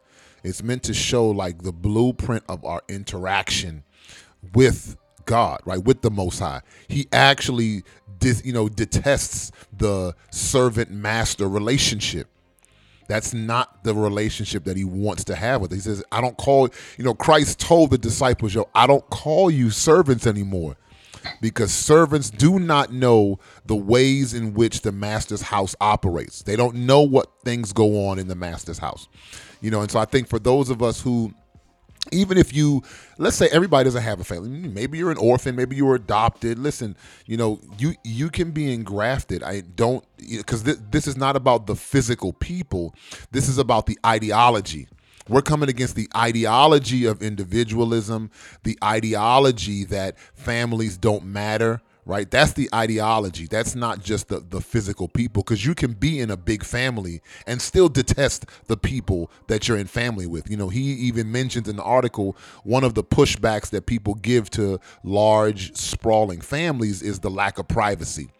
[0.44, 3.82] It's meant to show like the blueprint of our interaction
[4.54, 5.82] with God, right?
[5.82, 6.60] With the Most High.
[6.86, 7.82] He actually,
[8.18, 12.28] dis, you know, detests the servant master relationship.
[13.08, 15.72] That's not the relationship that he wants to have with.
[15.72, 19.50] He says, I don't call, you know, Christ told the disciples, yo, I don't call
[19.50, 20.76] you servants anymore
[21.40, 26.42] because servants do not know the ways in which the master's house operates.
[26.42, 29.08] They don't know what things go on in the master's house.
[29.60, 31.32] You know, and so I think for those of us who
[32.12, 32.82] even if you
[33.18, 36.58] let's say everybody doesn't have a family maybe you're an orphan maybe you were adopted
[36.58, 36.96] listen
[37.26, 41.66] you know you you can be engrafted i don't because th- this is not about
[41.66, 42.94] the physical people
[43.32, 44.86] this is about the ideology
[45.28, 48.30] we're coming against the ideology of individualism
[48.64, 52.30] the ideology that families don't matter right?
[52.30, 53.46] That's the ideology.
[53.48, 57.20] That's not just the, the physical people, because you can be in a big family
[57.46, 60.48] and still detest the people that you're in family with.
[60.48, 64.48] You know, he even mentions in the article one of the pushbacks that people give
[64.50, 68.30] to large, sprawling families is the lack of privacy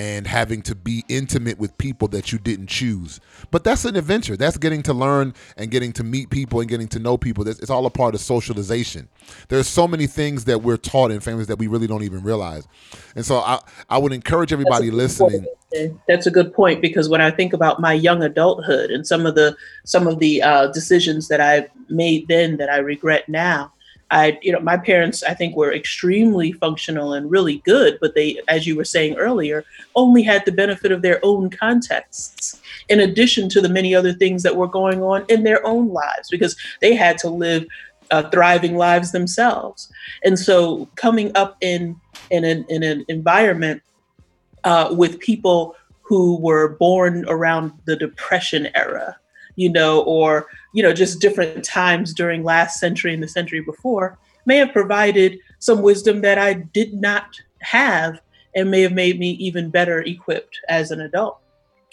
[0.00, 3.20] and having to be intimate with people that you didn't choose.
[3.50, 4.34] But that's an adventure.
[4.34, 7.46] That's getting to learn and getting to meet people and getting to know people.
[7.46, 9.10] It's all a part of socialization.
[9.48, 12.66] There's so many things that we're taught in families that we really don't even realize.
[13.14, 15.44] And so I, I would encourage everybody listening.
[16.08, 19.34] That's a good point because when I think about my young adulthood and some of
[19.34, 23.70] the some of the uh, decisions that I made then that I regret now,
[24.10, 28.40] I, you know, my parents, I think, were extremely functional and really good, but they,
[28.48, 33.48] as you were saying earlier, only had the benefit of their own contexts, in addition
[33.50, 36.94] to the many other things that were going on in their own lives, because they
[36.94, 37.66] had to live
[38.10, 39.92] uh, thriving lives themselves.
[40.24, 42.00] And so, coming up in
[42.30, 43.82] in an, in an environment
[44.64, 49.16] uh, with people who were born around the Depression era,
[49.60, 54.18] you know, or you know, just different times during last century and the century before,
[54.46, 58.18] may have provided some wisdom that I did not have
[58.56, 61.38] and may have made me even better equipped as an adult.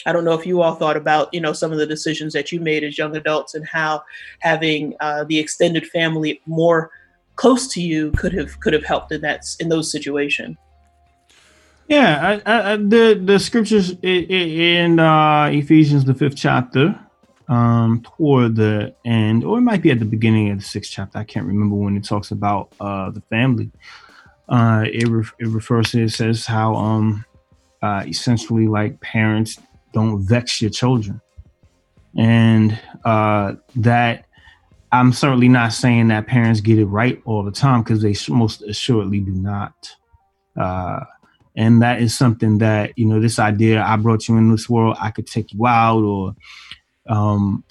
[0.06, 2.54] I don't know if you all thought about, you know, some of the decisions that
[2.54, 4.04] you made as young adults and how
[4.40, 6.90] having uh, the extended family more
[7.36, 10.56] close to you could have could have helped in that in those situations.
[11.90, 16.98] Yeah, I, I, the the scriptures in uh, Ephesians the fifth chapter
[17.50, 21.18] um, toward the end, or it might be at the beginning of the sixth chapter.
[21.18, 23.72] I can't remember when it talks about uh, the family.
[24.50, 27.26] Uh, it, re- it refers to it says how um,
[27.82, 29.60] uh, essentially like parents
[29.94, 31.22] don't vex your children,
[32.18, 34.26] and uh, that
[34.92, 38.62] I'm certainly not saying that parents get it right all the time because they most
[38.62, 39.74] assuredly do not.
[40.58, 41.02] Uh,
[41.56, 44.96] and that is something that you know this idea I brought you in this world,
[45.00, 46.36] I could take you out, or
[47.10, 47.64] um,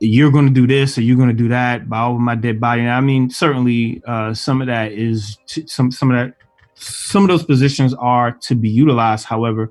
[0.00, 2.58] you're going to do this or you're going to do that by over my dead
[2.58, 2.80] body.
[2.80, 6.34] And I mean, certainly uh, some of that is t- some some of that
[6.74, 9.26] some of those positions are to be utilized.
[9.26, 9.70] However,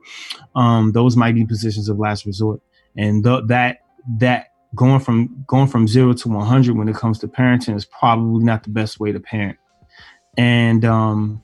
[0.55, 2.61] um, those might be positions of last resort,
[2.95, 3.79] and th- that
[4.19, 8.43] that going from going from zero to 100 when it comes to parenting is probably
[8.43, 9.57] not the best way to parent.
[10.37, 11.41] And um,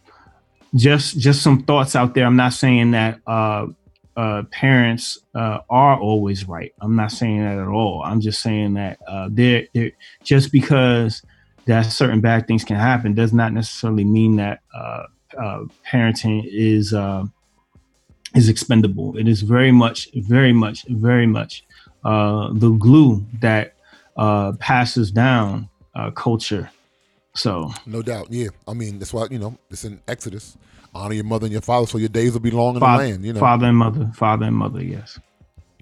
[0.76, 2.26] just just some thoughts out there.
[2.26, 3.68] I'm not saying that uh,
[4.16, 6.74] uh, parents uh, are always right.
[6.80, 8.02] I'm not saying that at all.
[8.04, 9.92] I'm just saying that uh, they're, they're
[10.24, 11.22] just because
[11.66, 15.04] that certain bad things can happen does not necessarily mean that uh,
[15.38, 17.26] uh, parenting is uh,
[18.36, 19.18] is expendable.
[19.18, 21.66] It is very much, very much, very much
[22.04, 23.76] the glue that
[24.60, 25.70] passes down
[26.16, 26.70] culture.
[27.34, 28.48] So no doubt, yeah.
[28.68, 30.58] I mean, that's why you know it's in Exodus.
[30.96, 33.10] Honor your mother and your father, so your days will be long in father, the
[33.12, 33.26] land.
[33.26, 34.84] You know, father and mother, father and mother.
[34.84, 35.20] Yes.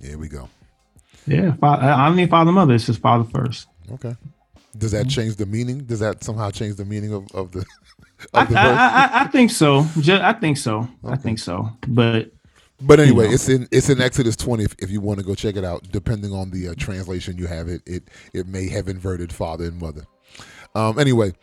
[0.01, 0.49] Here we go.
[1.27, 2.73] Yeah, father, I don't need father and mother.
[2.73, 3.67] It's just father first.
[3.91, 4.15] Okay.
[4.77, 5.09] Does that mm-hmm.
[5.09, 5.85] change the meaning?
[5.85, 7.63] Does that somehow change the meaning of, of the
[8.33, 9.85] I, I, I, think so.
[9.97, 10.79] I think so.
[10.79, 11.13] Okay.
[11.13, 11.69] I think so.
[11.87, 12.31] But
[12.81, 13.35] but anyway, you know.
[13.35, 14.63] it's in it's in Exodus twenty.
[14.63, 17.47] If, if, you want to go check it out, depending on the uh, translation you
[17.47, 20.05] have, it it it may have inverted father and mother.
[20.75, 21.33] Um, anyway,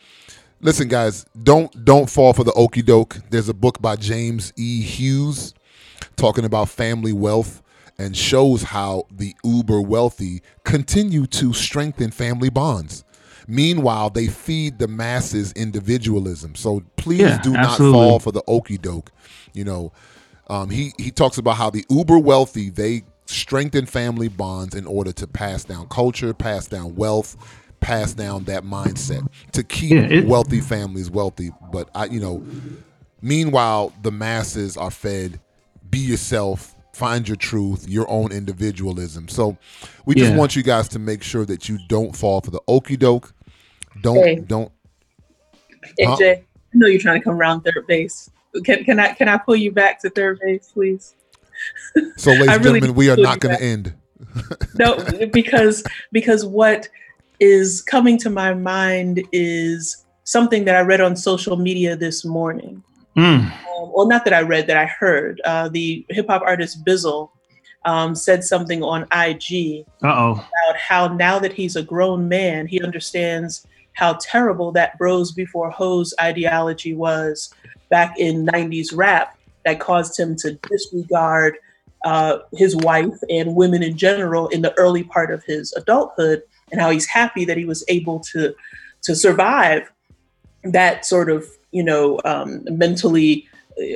[0.60, 3.18] listen, guys, don't don't fall for the okey doke.
[3.30, 4.82] There's a book by James E.
[4.82, 5.54] Hughes
[6.16, 7.62] talking about family wealth
[7.98, 13.04] and shows how the uber wealthy continue to strengthen family bonds.
[13.46, 16.54] Meanwhile, they feed the masses individualism.
[16.54, 17.98] So please yeah, do absolutely.
[17.98, 19.10] not fall for the okey doke.
[19.52, 19.92] You know,
[20.48, 25.12] um, he he talks about how the uber wealthy they strengthen family bonds in order
[25.12, 27.36] to pass down culture, pass down wealth,
[27.80, 31.50] pass down that mindset to keep yeah, it, wealthy families wealthy.
[31.72, 32.44] But I, you know,
[33.22, 35.40] meanwhile, the masses are fed
[35.90, 39.28] be yourself, find your truth, your own individualism.
[39.28, 39.56] So
[40.04, 40.36] we just yeah.
[40.36, 43.32] want you guys to make sure that you don't fall for the okey doke.
[44.02, 44.36] Don't hey.
[44.36, 44.70] don't.
[45.98, 46.16] Hey huh?
[46.16, 48.30] Jay, I know you're trying to come around third base.
[48.64, 51.14] Can can I can I pull you back to third base, please?
[52.16, 53.94] So, ladies and really gentlemen, we are not going to end.
[54.74, 54.96] no,
[55.32, 56.88] because because what
[57.40, 62.82] is coming to my mind is something that I read on social media this morning.
[63.16, 63.50] Mm.
[63.50, 65.40] Um, well, not that I read, that I heard.
[65.44, 67.30] Uh, the hip hop artist Bizzle
[67.84, 70.32] um, said something on IG Uh-oh.
[70.32, 75.70] about how now that he's a grown man, he understands how terrible that bros before
[75.70, 77.52] hoes ideology was
[77.88, 81.56] back in 90s rap that caused him to disregard
[82.04, 86.80] uh, his wife and women in general in the early part of his adulthood and
[86.80, 88.54] how he's happy that he was able to
[89.02, 89.90] to survive
[90.64, 93.48] that sort of you know um, mentally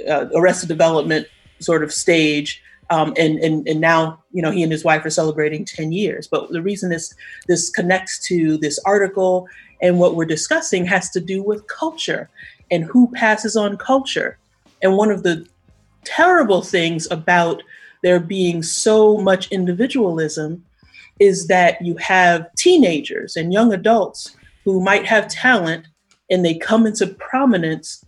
[0.09, 1.27] uh, arrested development
[1.61, 5.11] sort of stage um, and, and and now you know he and his wife are
[5.11, 6.27] celebrating 10 years.
[6.27, 7.15] But the reason this
[7.47, 9.49] this connects to this article
[9.83, 12.29] and what we're discussing has to do with culture
[12.71, 14.39] and who passes on culture.
[14.83, 15.47] And one of the
[16.05, 17.63] terrible things about
[18.03, 20.65] there being so much individualism
[21.21, 25.87] is that you have teenagers and young adults who might have talent
[26.31, 28.05] and they come into prominence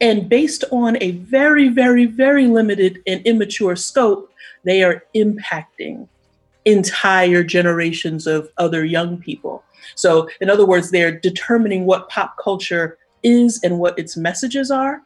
[0.00, 4.30] and based on a very, very, very limited and immature scope,
[4.64, 6.08] they are impacting
[6.64, 9.62] entire generations of other young people.
[9.94, 15.02] So, in other words, they're determining what pop culture is and what its messages are.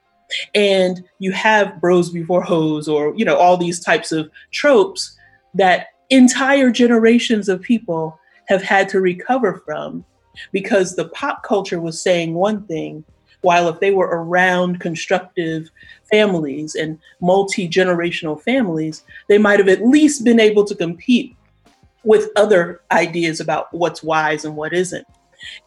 [0.55, 5.17] And you have bros before hoes, or you know, all these types of tropes
[5.55, 10.05] that entire generations of people have had to recover from
[10.53, 13.05] because the pop culture was saying one thing,
[13.43, 15.71] while if they were around constructive
[16.11, 21.35] families and multi generational families, they might have at least been able to compete
[22.05, 25.07] with other ideas about what's wise and what isn't.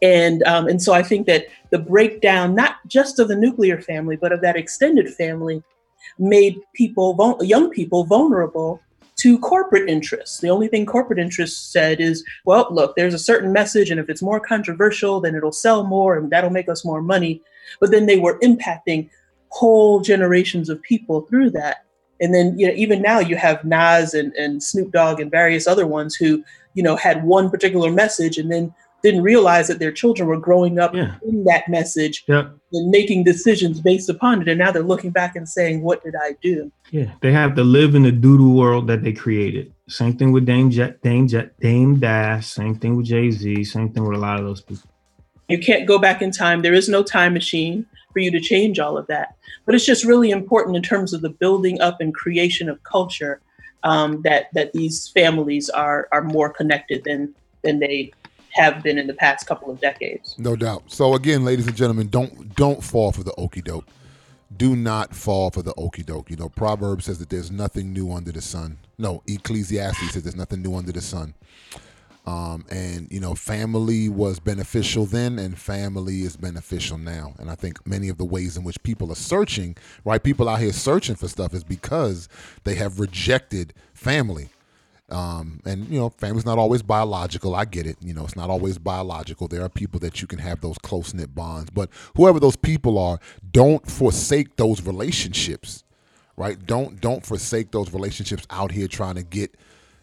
[0.02, 4.16] And um, and so I think that the breakdown, not just of the nuclear family,
[4.16, 5.64] but of that extended family,
[6.20, 8.80] made people, young people, vulnerable
[9.24, 10.40] to corporate interests.
[10.40, 14.10] The only thing corporate interests said is, well, look, there's a certain message, and if
[14.10, 17.42] it's more controversial, then it'll sell more and that'll make us more money.
[17.80, 19.10] But then they were impacting
[19.48, 21.86] whole generations of people through that.
[22.20, 25.68] And then, you know, even now you have Nas and, and Snoop Dogg and various
[25.68, 26.44] other ones who,
[26.74, 30.80] you know, had one particular message and then didn't realize that their children were growing
[30.80, 31.16] up Yeah.
[31.28, 32.56] in that message Yep.
[32.72, 34.48] and making decisions based upon it.
[34.48, 36.72] And now they're looking back and saying, What did I do?
[36.92, 39.72] Yeah, they have to live in the doodoo world that they created.
[39.90, 41.28] Same thing with Dame Dame
[41.60, 42.48] Dame Dash.
[42.48, 43.66] Same thing with Jay Z.
[43.66, 44.90] Same thing with a lot of those people.
[45.50, 46.62] You can't go back in time.
[46.62, 49.36] There is no time machine for you to change all of that.
[49.66, 53.42] But it's just really important in terms of the building up and creation of culture
[53.84, 58.12] um, that that these families are are more connected than than they
[58.54, 60.36] have been in the past couple of decades.
[60.38, 60.84] No doubt.
[60.88, 63.86] So again, ladies and gentlemen, don't don't fall for the okey doke.
[64.56, 66.30] Do not fall for the okey doke.
[66.30, 68.78] You know, Proverbs says that there's nothing new under the sun.
[68.98, 71.34] No, Ecclesiastes says there's nothing new under the sun.
[72.26, 77.34] Um, and you know, family was beneficial then, and family is beneficial now.
[77.38, 79.76] And I think many of the ways in which people are searching,
[80.06, 80.24] right?
[80.24, 82.30] People out here searching for stuff is because
[82.64, 84.50] they have rejected family.
[85.10, 87.56] Um, and you know, family's not always biological.
[87.56, 87.98] I get it.
[88.02, 89.48] You know, it's not always biological.
[89.48, 92.98] There are people that you can have those close knit bonds, but whoever those people
[92.98, 93.20] are,
[93.52, 95.84] don't forsake those relationships,
[96.38, 96.64] right?
[96.66, 99.56] Don't don't forsake those relationships out here trying to get,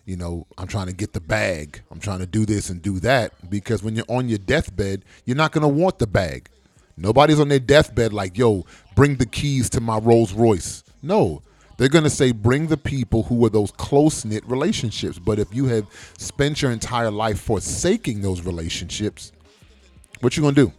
[0.05, 1.81] you know, I'm trying to get the bag.
[1.91, 5.37] I'm trying to do this and do that because when you're on your deathbed, you're
[5.37, 6.51] not gonna want the bag.
[6.97, 10.85] Nobody's on their deathbed like, yo, bring the keys to my Rolls Royce.
[11.03, 11.41] No,
[11.81, 15.19] they're going to say, bring the people who are those close knit relationships.
[15.19, 15.87] But if you have
[16.19, 19.33] spent your entire life forsaking those relationships,
[20.21, 20.73] what you going to do?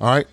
[0.00, 0.26] All right?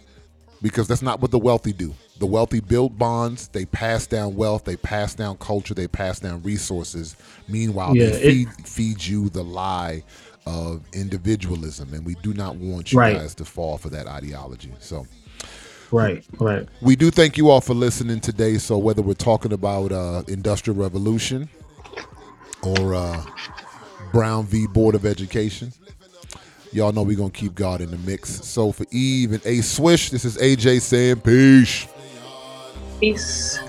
[0.62, 1.96] Because that's not what the wealthy do.
[2.20, 6.44] The wealthy build bonds, they pass down wealth, they pass down culture, they pass down
[6.44, 7.16] resources.
[7.48, 10.04] Meanwhile, Yeah, they it- feed, feed you the lie
[10.46, 11.92] of individualism.
[11.92, 13.18] And we do not want you Right.
[13.18, 14.72] guys to fall for that ideology.
[14.80, 15.08] So,
[15.94, 16.68] Right, right.
[16.82, 18.58] we do thank you all for listening today.
[18.58, 21.48] So whether we're talking about uh, industrial revolution
[22.64, 23.24] or uh,
[24.12, 24.66] Brown v.
[24.66, 25.72] Board of Education,
[26.72, 28.44] y'all know we're gonna keep God in the mix.
[28.44, 31.88] So for Eve and A Swish, this is AJ saying peace.
[33.00, 33.60] Peace.